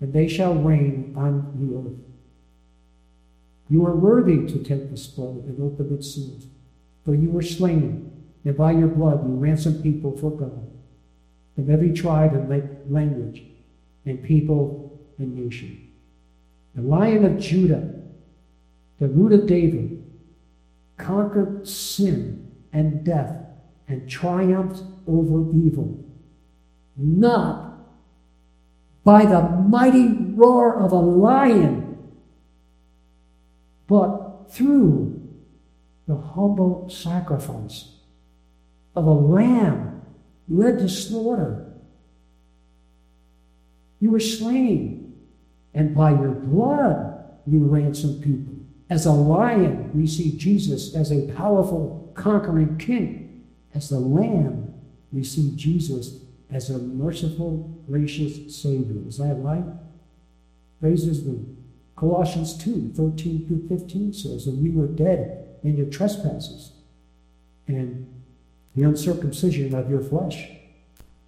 and 0.00 0.14
they 0.14 0.26
shall 0.26 0.54
reign 0.54 1.12
on 1.18 1.52
the 1.60 1.76
earth. 1.76 2.07
You 3.70 3.86
are 3.86 3.94
worthy 3.94 4.46
to 4.46 4.58
take 4.62 4.90
the 4.90 4.96
scroll 4.96 5.44
and 5.46 5.62
open 5.62 5.94
its 5.94 6.14
seals, 6.14 6.46
for 7.04 7.14
you 7.14 7.30
were 7.30 7.42
slain, 7.42 8.10
and 8.44 8.56
by 8.56 8.72
your 8.72 8.88
blood 8.88 9.26
you 9.26 9.34
ransomed 9.34 9.82
people 9.82 10.16
for 10.16 10.30
God, 10.30 10.70
from 11.54 11.70
every 11.70 11.92
tribe 11.92 12.32
and 12.34 12.48
language, 12.90 13.42
and 14.06 14.22
people 14.22 14.98
and 15.18 15.36
nation. 15.36 15.90
The 16.74 16.82
lion 16.82 17.24
of 17.24 17.38
Judah, 17.38 17.94
the 18.98 19.08
root 19.08 19.32
of 19.32 19.46
David, 19.46 20.04
conquered 20.96 21.68
sin 21.68 22.50
and 22.72 23.04
death 23.04 23.36
and 23.86 24.08
triumphed 24.08 24.82
over 25.06 25.50
evil. 25.56 26.04
Not 26.96 27.78
by 29.04 29.24
the 29.24 29.42
mighty 29.42 30.08
roar 30.34 30.76
of 30.76 30.92
a 30.92 30.96
lion, 30.96 31.77
but 33.88 34.44
through 34.50 35.20
the 36.06 36.16
humble 36.16 36.88
sacrifice 36.88 37.96
of 38.94 39.06
a 39.06 39.10
lamb 39.10 40.02
led 40.48 40.78
to 40.78 40.88
slaughter. 40.88 41.66
You 44.00 44.10
were 44.10 44.20
slain, 44.20 45.14
and 45.74 45.94
by 45.94 46.10
your 46.10 46.30
blood 46.30 47.24
you 47.46 47.64
ransomed 47.64 48.22
people. 48.22 48.54
As 48.90 49.06
a 49.06 49.12
lion, 49.12 49.90
we 49.94 50.06
see 50.06 50.36
Jesus 50.36 50.94
as 50.94 51.10
a 51.10 51.32
powerful, 51.32 52.12
conquering 52.14 52.78
king. 52.78 53.44
As 53.74 53.90
the 53.90 53.98
lamb, 53.98 54.74
we 55.12 55.24
see 55.24 55.52
Jesus 55.56 56.20
as 56.50 56.70
a 56.70 56.78
merciful, 56.78 57.82
gracious 57.86 58.56
Savior. 58.60 59.06
Is 59.06 59.18
that 59.18 59.34
right? 59.34 59.64
Praises 60.80 61.24
the 61.24 61.44
Colossians 61.98 62.56
2 62.58 62.92
13 62.94 63.48
through 63.48 63.68
15 63.68 64.12
says, 64.12 64.46
And 64.46 64.62
we 64.62 64.70
were 64.70 64.86
dead 64.86 65.48
in 65.64 65.76
your 65.76 65.88
trespasses 65.88 66.72
and 67.66 68.06
the 68.76 68.84
uncircumcision 68.84 69.74
of 69.74 69.90
your 69.90 70.00
flesh. 70.00 70.48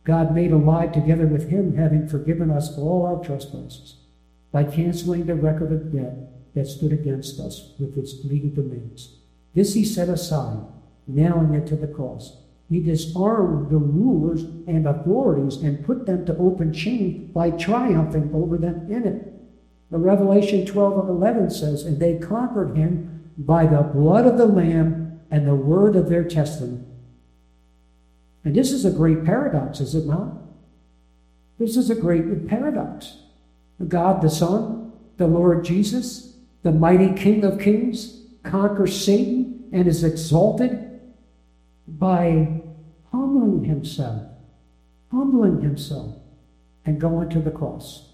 God 0.04 0.32
made 0.32 0.52
alive 0.52 0.92
together 0.92 1.26
with 1.26 1.48
him, 1.48 1.76
having 1.76 2.06
forgiven 2.06 2.50
us 2.50 2.78
all 2.78 3.04
our 3.04 3.22
trespasses 3.22 3.96
by 4.52 4.62
canceling 4.62 5.26
the 5.26 5.34
record 5.34 5.72
of 5.72 5.92
debt 5.92 6.54
that 6.54 6.68
stood 6.68 6.92
against 6.92 7.40
us 7.40 7.72
with 7.80 7.98
its 7.98 8.24
legal 8.24 8.50
demands. 8.50 9.16
This 9.54 9.74
he 9.74 9.84
set 9.84 10.08
aside, 10.08 10.64
nailing 11.08 11.54
it 11.54 11.66
to 11.66 11.76
the 11.76 11.88
cross. 11.88 12.36
He 12.68 12.80
disarmed 12.80 13.70
the 13.70 13.78
rulers 13.78 14.44
and 14.68 14.86
authorities 14.86 15.56
and 15.56 15.84
put 15.84 16.06
them 16.06 16.24
to 16.26 16.36
open 16.36 16.72
shame 16.72 17.32
by 17.34 17.50
triumphing 17.50 18.30
over 18.32 18.56
them 18.56 18.90
in 18.90 19.04
it. 19.04 19.29
The 19.90 19.98
Revelation 19.98 20.64
12 20.64 21.00
and 21.00 21.08
11 21.08 21.50
says, 21.50 21.84
And 21.84 21.98
they 21.98 22.18
conquered 22.18 22.76
him 22.76 23.30
by 23.36 23.66
the 23.66 23.82
blood 23.82 24.26
of 24.26 24.38
the 24.38 24.46
Lamb 24.46 25.20
and 25.30 25.46
the 25.46 25.54
word 25.54 25.96
of 25.96 26.08
their 26.08 26.24
testimony. 26.24 26.84
And 28.44 28.54
this 28.54 28.72
is 28.72 28.84
a 28.84 28.90
great 28.90 29.24
paradox, 29.24 29.80
is 29.80 29.94
it 29.94 30.06
not? 30.06 30.34
This 31.58 31.76
is 31.76 31.90
a 31.90 31.94
great 31.94 32.48
paradox. 32.48 33.18
God 33.86 34.22
the 34.22 34.30
Son, 34.30 34.92
the 35.16 35.26
Lord 35.26 35.64
Jesus, 35.64 36.36
the 36.62 36.72
mighty 36.72 37.12
King 37.12 37.44
of 37.44 37.60
Kings, 37.60 38.22
conquers 38.42 39.04
Satan 39.04 39.68
and 39.72 39.86
is 39.86 40.04
exalted 40.04 41.00
by 41.86 42.60
humbling 43.10 43.64
himself, 43.64 44.22
humbling 45.10 45.60
himself, 45.60 46.16
and 46.86 47.00
going 47.00 47.28
to 47.30 47.40
the 47.40 47.50
cross. 47.50 48.09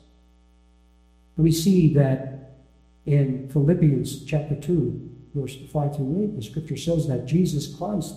We 1.36 1.52
see 1.52 1.92
that 1.94 2.54
in 3.04 3.48
Philippians 3.50 4.24
chapter 4.24 4.54
2, 4.56 5.10
verse 5.34 5.56
5 5.72 5.96
through 5.96 6.30
8, 6.32 6.36
the 6.36 6.42
scripture 6.42 6.76
says 6.76 7.06
that 7.08 7.26
Jesus 7.26 7.74
Christ, 7.74 8.14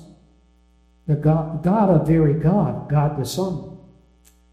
the 1.05 1.15
God, 1.15 1.63
God 1.63 1.89
of 1.89 2.07
very 2.07 2.33
God, 2.33 2.89
God 2.89 3.19
the 3.19 3.25
Son, 3.25 3.77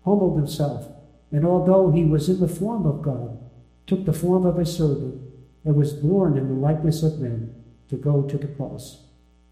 humbled 0.05 0.37
himself, 0.37 0.87
and 1.31 1.45
although 1.45 1.91
he 1.91 2.05
was 2.05 2.29
in 2.29 2.41
the 2.41 2.49
form 2.49 2.87
of 2.87 3.03
God, 3.03 3.39
took 3.87 4.05
the 4.05 4.13
form 4.13 4.47
of 4.47 4.59
a 4.59 4.67
servant, 4.67 5.23
and 5.65 5.75
was 5.75 5.93
born 5.93 6.39
in 6.39 6.49
the 6.49 6.55
likeness 6.55 7.03
of 7.03 7.19
men 7.19 7.55
to 7.89 7.97
go 7.97 8.23
to 8.23 8.39
the 8.39 8.47
cross. 8.47 9.03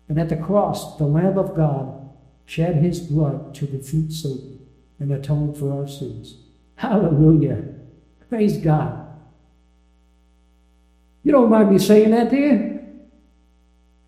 And 0.09 0.19
at 0.19 0.29
the 0.29 0.37
cross, 0.37 0.97
the 0.97 1.07
Lamb 1.07 1.39
of 1.39 1.55
God 1.55 2.11
shed 2.47 2.77
his 2.77 3.01
blood 3.01 3.55
to 3.57 3.67
defeat 3.67 4.13
Satan 4.13 4.67
and 4.99 5.13
atone 5.13 5.55
for 5.55 5.73
our 5.73 5.89
sins. 5.89 6.37
Hallelujah. 6.77 7.65
Praise 8.29 8.59
God. 8.59 9.04
You 11.25 11.33
don't 11.33 11.51
mind 11.51 11.71
me 11.71 11.79
saying 11.79 12.11
that, 12.11 12.31
to 12.31 12.37
you? 12.37 12.81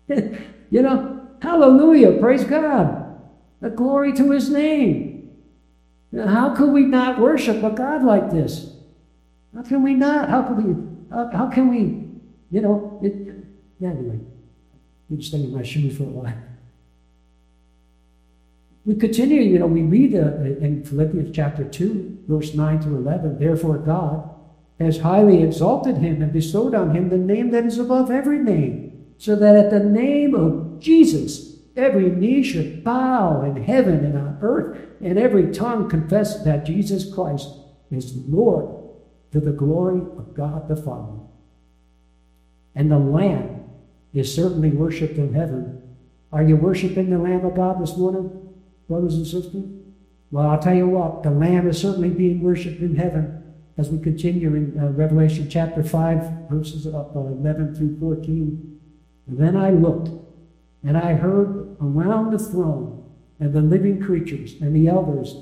you 0.69 0.81
know, 0.83 1.27
hallelujah. 1.41 2.19
Praise 2.19 2.43
God. 2.43 3.19
The 3.59 3.71
glory 3.71 4.13
to 4.13 4.31
his 4.31 4.49
name. 4.51 5.31
How 6.15 6.55
could 6.55 6.69
we 6.69 6.83
not 6.83 7.19
worship 7.19 7.63
a 7.63 7.71
God 7.71 8.03
like 8.03 8.29
this? 8.29 8.71
How 9.53 9.63
can 9.63 9.83
we 9.83 9.95
not? 9.95 10.29
How 10.29 10.43
can 10.43 10.55
we? 10.63 11.15
How, 11.15 11.29
how 11.31 11.47
can 11.47 11.69
we? 11.69 12.07
You 12.51 12.61
know, 12.61 12.99
it, 13.03 13.13
yeah, 13.79 13.89
anyway, 13.89 14.19
I'm 15.09 15.19
just 15.19 15.33
in 15.33 15.53
my 15.53 15.63
shoes 15.63 15.97
for 15.97 16.03
a 16.03 16.07
while. 16.07 16.33
We 18.85 18.95
continue, 18.95 19.41
you 19.41 19.59
know, 19.59 19.67
we 19.67 19.81
read 19.81 20.15
uh, 20.15 20.37
in 20.63 20.85
Philippians 20.85 21.35
chapter 21.35 21.65
2, 21.65 22.23
verse 22.29 22.53
9 22.53 22.79
to 22.81 22.95
11, 22.95 23.37
therefore 23.37 23.79
God 23.79 24.29
has 24.79 24.99
highly 24.99 25.41
exalted 25.41 25.97
him 25.97 26.21
and 26.21 26.31
bestowed 26.31 26.75
on 26.75 26.95
him 26.95 27.09
the 27.09 27.17
name 27.17 27.51
that 27.51 27.65
is 27.65 27.79
above 27.79 28.11
every 28.11 28.39
name, 28.39 29.05
so 29.17 29.35
that 29.35 29.55
at 29.55 29.71
the 29.71 29.79
name 29.79 30.35
of 30.35 30.79
Jesus 30.79 31.57
every 31.75 32.09
knee 32.09 32.43
should 32.43 32.83
bow 32.83 33.41
in 33.41 33.63
heaven 33.63 34.05
and 34.05 34.17
on 34.17 34.37
earth, 34.41 34.79
and 35.01 35.17
every 35.17 35.51
tongue 35.51 35.89
confess 35.89 36.43
that 36.43 36.65
Jesus 36.65 37.11
Christ 37.11 37.49
is 37.91 38.15
Lord 38.27 38.75
to 39.31 39.39
the 39.39 39.51
glory 39.51 39.99
of 39.99 40.33
God 40.35 40.67
the 40.67 40.75
Father. 40.75 41.19
And 42.75 42.91
the 42.91 42.99
Lamb 42.99 43.63
is 44.13 44.33
certainly 44.33 44.69
worshiped 44.69 45.17
in 45.17 45.33
heaven. 45.33 45.81
Are 46.31 46.43
you 46.43 46.55
worshiping 46.55 47.09
the 47.09 47.17
Lamb 47.17 47.45
of 47.45 47.55
God 47.55 47.81
this 47.81 47.97
morning, 47.97 48.53
brothers 48.87 49.15
and 49.15 49.25
sisters? 49.25 49.65
Well, 50.29 50.49
I'll 50.49 50.59
tell 50.59 50.75
you 50.75 50.87
what, 50.87 51.23
the 51.23 51.31
Lamb 51.31 51.67
is 51.67 51.79
certainly 51.79 52.09
being 52.09 52.41
worshiped 52.41 52.81
in 52.81 52.95
heaven 52.95 53.36
as 53.77 53.89
we 53.89 53.99
continue 53.99 54.55
in 54.55 54.79
uh, 54.79 54.89
Revelation 54.89 55.47
chapter 55.49 55.83
5, 55.83 56.49
verses 56.49 56.87
uh, 56.87 57.05
11 57.13 57.75
through 57.75 57.99
14. 57.99 58.79
Then 59.27 59.55
I 59.55 59.69
looked, 59.69 60.09
and 60.83 60.97
I 60.97 61.13
heard 61.13 61.77
around 61.81 62.31
the 62.31 62.39
throne 62.39 63.03
and 63.39 63.53
the 63.53 63.61
living 63.61 64.01
creatures 64.01 64.55
and 64.59 64.75
the 64.75 64.87
elders 64.87 65.35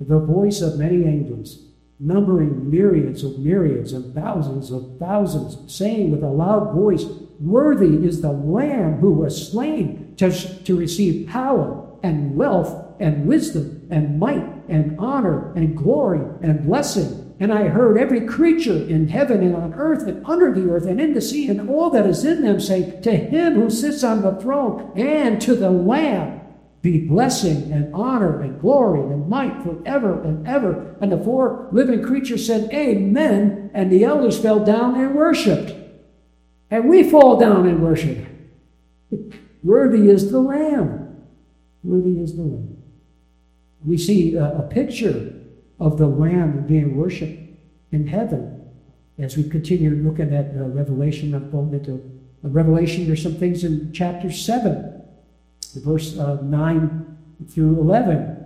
the 0.00 0.18
voice 0.18 0.62
of 0.62 0.78
many 0.78 1.04
angels, 1.04 1.66
numbering 1.98 2.70
myriads 2.70 3.22
of 3.22 3.38
myriads 3.38 3.92
and 3.92 4.14
thousands 4.14 4.70
of 4.70 4.96
thousands, 4.98 5.72
saying 5.72 6.10
with 6.10 6.22
a 6.22 6.26
loud 6.26 6.72
voice, 6.72 7.04
Worthy 7.38 8.06
is 8.06 8.22
the 8.22 8.32
Lamb 8.32 8.98
who 8.98 9.12
was 9.12 9.50
slain 9.50 10.14
to, 10.16 10.30
to 10.64 10.78
receive 10.78 11.28
power 11.28 11.86
and 12.02 12.34
wealth 12.34 12.94
and 12.98 13.26
wisdom 13.26 13.86
and 13.90 14.18
might 14.18 14.46
and 14.68 14.98
honor 14.98 15.52
and 15.54 15.76
glory 15.76 16.20
and 16.42 16.64
blessing 16.64 17.19
and 17.40 17.54
I 17.54 17.68
heard 17.68 17.96
every 17.96 18.26
creature 18.26 18.76
in 18.76 19.08
heaven 19.08 19.42
and 19.42 19.56
on 19.56 19.72
earth 19.72 20.06
and 20.06 20.24
under 20.26 20.52
the 20.52 20.70
earth 20.70 20.84
and 20.84 21.00
in 21.00 21.14
the 21.14 21.22
sea 21.22 21.48
and 21.48 21.70
all 21.70 21.88
that 21.88 22.04
is 22.04 22.22
in 22.22 22.42
them 22.42 22.60
say, 22.60 23.00
To 23.00 23.16
him 23.16 23.54
who 23.54 23.70
sits 23.70 24.04
on 24.04 24.20
the 24.20 24.38
throne 24.38 24.92
and 24.94 25.40
to 25.40 25.54
the 25.54 25.70
Lamb 25.70 26.42
be 26.82 27.06
blessing 27.06 27.72
and 27.72 27.94
honor 27.94 28.42
and 28.42 28.60
glory 28.60 29.00
and 29.00 29.26
might 29.26 29.62
forever 29.62 30.22
and 30.22 30.46
ever. 30.46 30.96
And 31.00 31.10
the 31.10 31.24
four 31.24 31.68
living 31.72 32.02
creatures 32.02 32.46
said, 32.46 32.70
Amen. 32.74 33.70
And 33.72 33.90
the 33.90 34.04
elders 34.04 34.38
fell 34.38 34.62
down 34.62 35.00
and 35.00 35.14
worshiped. 35.14 35.74
And 36.70 36.90
we 36.90 37.08
fall 37.08 37.38
down 37.38 37.66
and 37.66 37.82
worship. 37.82 38.26
Worthy 39.62 40.10
is 40.10 40.30
the 40.30 40.40
Lamb. 40.40 41.24
Worthy 41.82 42.20
is 42.20 42.36
the 42.36 42.42
Lamb. 42.42 42.82
We 43.82 43.96
see 43.96 44.34
a, 44.34 44.58
a 44.58 44.62
picture 44.62 45.32
of 45.80 45.96
the 45.96 46.06
Lamb 46.06 46.66
being 46.66 46.96
worshipped 46.96 47.40
in 47.90 48.06
heaven. 48.06 48.70
As 49.18 49.36
we 49.36 49.48
continue 49.48 49.90
looking 49.90 50.34
at 50.34 50.54
uh, 50.56 50.68
Revelation, 50.68 51.34
I'm 51.34 51.50
going 51.50 51.72
into 51.74 52.02
Revelation, 52.42 53.06
there's 53.06 53.22
some 53.22 53.34
things 53.34 53.64
in 53.64 53.92
chapter 53.92 54.30
7, 54.30 55.02
verse 55.76 56.18
uh, 56.18 56.38
9 56.42 57.18
through 57.48 57.80
11. 57.80 58.36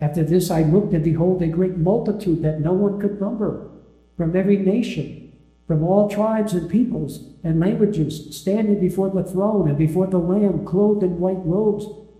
After 0.00 0.24
this 0.24 0.50
I 0.50 0.62
looked, 0.62 0.92
and 0.92 1.04
behold, 1.04 1.42
a 1.42 1.48
great 1.48 1.76
multitude 1.76 2.42
that 2.42 2.60
no 2.60 2.72
one 2.72 3.00
could 3.00 3.20
number, 3.20 3.70
from 4.16 4.36
every 4.36 4.56
nation, 4.56 5.32
from 5.66 5.82
all 5.82 6.08
tribes 6.08 6.52
and 6.52 6.70
peoples 6.70 7.30
and 7.42 7.60
languages, 7.60 8.36
standing 8.36 8.80
before 8.80 9.10
the 9.10 9.24
throne 9.24 9.68
and 9.68 9.78
before 9.78 10.06
the 10.06 10.18
Lamb, 10.18 10.64
clothed 10.64 11.02
in 11.02 11.18
white 11.18 11.44
robes, 11.44 11.86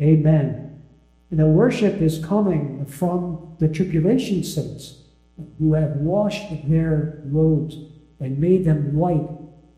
Amen. 0.00 0.82
And 1.30 1.40
the 1.40 1.46
worship 1.46 2.00
is 2.00 2.24
coming 2.24 2.84
from 2.86 3.56
the 3.58 3.68
tribulation 3.68 4.44
saints 4.44 5.00
who 5.58 5.74
have 5.74 5.96
washed 5.96 6.68
their 6.68 7.22
robes 7.24 7.76
and 8.20 8.38
made 8.38 8.64
them 8.64 8.94
white 8.94 9.28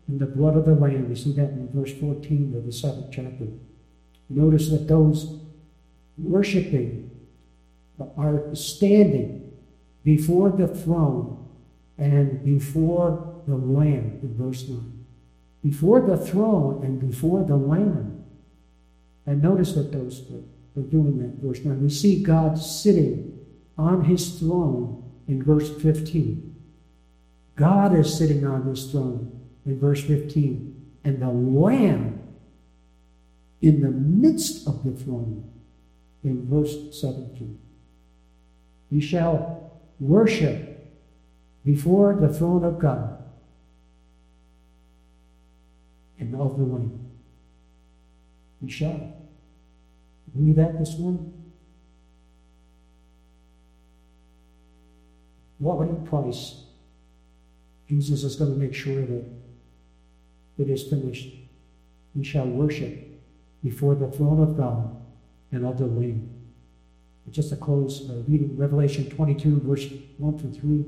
in 0.07 0.19
the 0.19 0.25
blood 0.25 0.55
of 0.55 0.65
the 0.65 0.75
Lamb. 0.75 1.09
We 1.09 1.15
see 1.15 1.33
that 1.33 1.49
in 1.49 1.69
verse 1.73 1.93
14 1.93 2.53
of 2.55 2.65
the 2.65 2.71
seventh 2.71 3.07
chapter. 3.11 3.47
Notice 4.29 4.69
that 4.69 4.87
those 4.87 5.39
worshiping 6.17 7.11
are 8.17 8.53
standing 8.53 9.51
before 10.03 10.49
the 10.51 10.67
throne 10.67 11.45
and 11.97 12.43
before 12.43 13.41
the 13.47 13.55
Lamb 13.55 14.19
in 14.21 14.35
verse 14.37 14.67
9. 14.67 15.05
Before 15.63 16.01
the 16.01 16.17
throne 16.17 16.83
and 16.83 16.99
before 16.99 17.43
the 17.43 17.55
Lamb. 17.57 18.16
And 19.27 19.43
notice 19.43 19.73
that 19.73 19.91
those 19.91 20.21
are 20.77 20.81
doing 20.81 21.19
that 21.19 21.45
verse 21.45 21.63
9. 21.63 21.83
We 21.83 21.89
see 21.89 22.23
God 22.23 22.57
sitting 22.57 23.37
on 23.77 24.05
his 24.05 24.39
throne 24.39 25.03
in 25.27 25.43
verse 25.43 25.69
15. 25.81 26.55
God 27.57 27.93
is 27.95 28.17
sitting 28.17 28.45
on 28.45 28.65
his 28.65 28.89
throne 28.89 29.39
in 29.65 29.79
verse 29.79 30.01
15. 30.01 30.73
And 31.03 31.21
the 31.21 31.29
Lamb 31.29 32.21
in 33.61 33.81
the 33.81 33.89
midst 33.89 34.67
of 34.67 34.83
the 34.83 34.91
throne 34.91 35.51
in 36.23 36.47
verse 36.47 36.99
17. 36.99 37.59
You 38.89 39.01
shall 39.01 39.81
worship 39.99 40.87
before 41.65 42.15
the 42.15 42.33
throne 42.33 42.63
of 42.63 42.79
God 42.79 43.21
and 46.19 46.33
of 46.35 46.57
the 46.57 46.63
Lamb. 46.63 47.06
You 48.61 48.69
shall. 48.69 49.13
Read 50.33 50.55
that 50.55 50.77
this 50.77 50.97
morning? 50.97 51.33
What 55.59 55.77
would 55.79 55.89
it 55.89 56.05
price? 56.05 56.63
Jesus 57.87 58.23
is 58.23 58.35
going 58.35 58.53
to 58.53 58.59
make 58.59 58.73
sure 58.73 59.01
that 59.01 59.25
it 60.57 60.69
is 60.69 60.83
finished. 60.83 61.29
We 62.15 62.23
shall 62.23 62.47
worship 62.47 63.07
before 63.63 63.95
the 63.95 64.07
throne 64.07 64.41
of 64.41 64.57
God 64.57 64.95
and 65.51 65.65
of 65.65 65.77
the 65.77 65.85
Lamb. 65.85 66.29
Just 67.29 67.49
to 67.49 67.55
close, 67.57 68.09
uh, 68.09 68.23
reading 68.27 68.55
Revelation 68.55 69.09
22, 69.09 69.61
verse 69.65 69.85
1 70.17 70.39
through 70.39 70.53
3. 70.53 70.85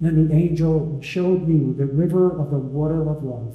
Then 0.00 0.28
the 0.28 0.34
angel 0.34 1.00
showed 1.02 1.48
me 1.48 1.72
the 1.72 1.86
river 1.86 2.40
of 2.40 2.50
the 2.50 2.58
water 2.58 3.08
of 3.08 3.24
life, 3.24 3.54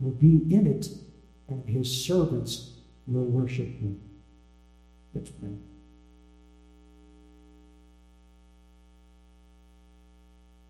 will 0.00 0.12
be 0.12 0.42
in 0.52 0.66
it, 0.66 0.88
and 1.48 1.68
his 1.68 2.04
servants 2.04 2.72
will 3.06 3.24
worship 3.24 3.66
him. 3.66 4.00
Let's 5.14 5.30
pray. 5.30 5.50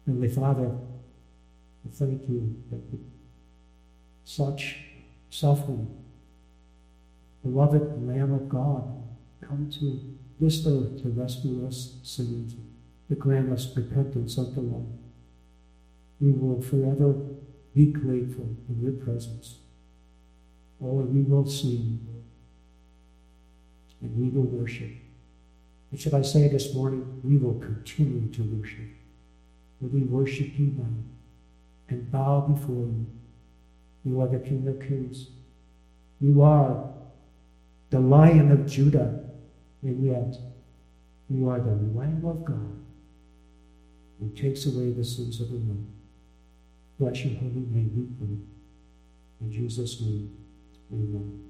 Heavenly 0.07 0.29
Father, 0.29 0.77
I 1.87 1.89
thank 1.93 2.29
you 2.29 2.57
that 2.71 2.81
such 4.25 4.79
suffering, 5.31 5.89
beloved 7.45 8.07
Lamb 8.07 8.33
of 8.35 8.49
God, 8.49 8.83
come 9.41 9.71
to 9.79 10.01
this 10.41 10.67
earth 10.67 11.03
to 11.03 11.11
rescue 11.11 11.67
us 11.67 11.95
sinners, 12.03 12.55
to 13.09 13.15
grant 13.15 13.53
us 13.53 13.77
repentance 13.77 14.39
of 14.39 14.55
the 14.55 14.61
Lord. 14.61 14.87
We 16.21 16.33
will 16.33 16.61
forever 16.61 17.15
be 17.75 17.87
grateful 17.87 18.57
in 18.69 18.81
your 18.83 18.93
presence. 18.93 19.57
Oh, 20.83 21.03
we 21.03 21.23
will 21.23 21.47
sing 21.47 22.07
and 24.01 24.17
we 24.17 24.29
will 24.29 24.47
worship. 24.47 24.91
And 25.91 26.01
should 26.01 26.15
I 26.15 26.23
say 26.23 26.49
this 26.49 26.75
morning, 26.75 27.21
we 27.23 27.37
will 27.37 27.59
continue 27.61 28.31
to 28.33 28.43
worship. 28.43 28.89
Will 29.81 29.91
we 29.91 30.01
worship 30.01 30.59
you 30.59 30.75
now 30.79 30.85
and 31.89 32.11
bow 32.11 32.41
before 32.41 32.87
you? 32.87 33.07
You 34.05 34.21
are 34.21 34.29
the 34.29 34.39
King 34.39 34.67
of 34.69 34.81
Kings. 34.81 35.29
You 36.21 36.43
are 36.43 36.89
the 37.91 38.01
Lion 38.01 38.53
of 38.53 38.67
Judah, 38.67 39.21
and 39.83 40.05
yet 40.05 40.37
you 41.29 41.49
are 41.49 41.61
the 41.61 41.77
Lamb 41.99 42.25
of 42.25 42.45
God 42.45 42.77
who 44.19 44.31
takes 44.31 44.67
away 44.67 44.93
the 44.93 45.05
sins 45.05 45.41
of 45.41 45.51
the 45.51 45.57
world. 45.57 45.87
Bless 47.01 47.25
your 47.25 47.35
holy 47.39 47.65
name, 47.73 47.91
we 47.97 48.27
pray. 48.27 48.37
In 49.41 49.51
Jesus' 49.51 50.03
name, 50.03 50.37
amen. 50.93 51.50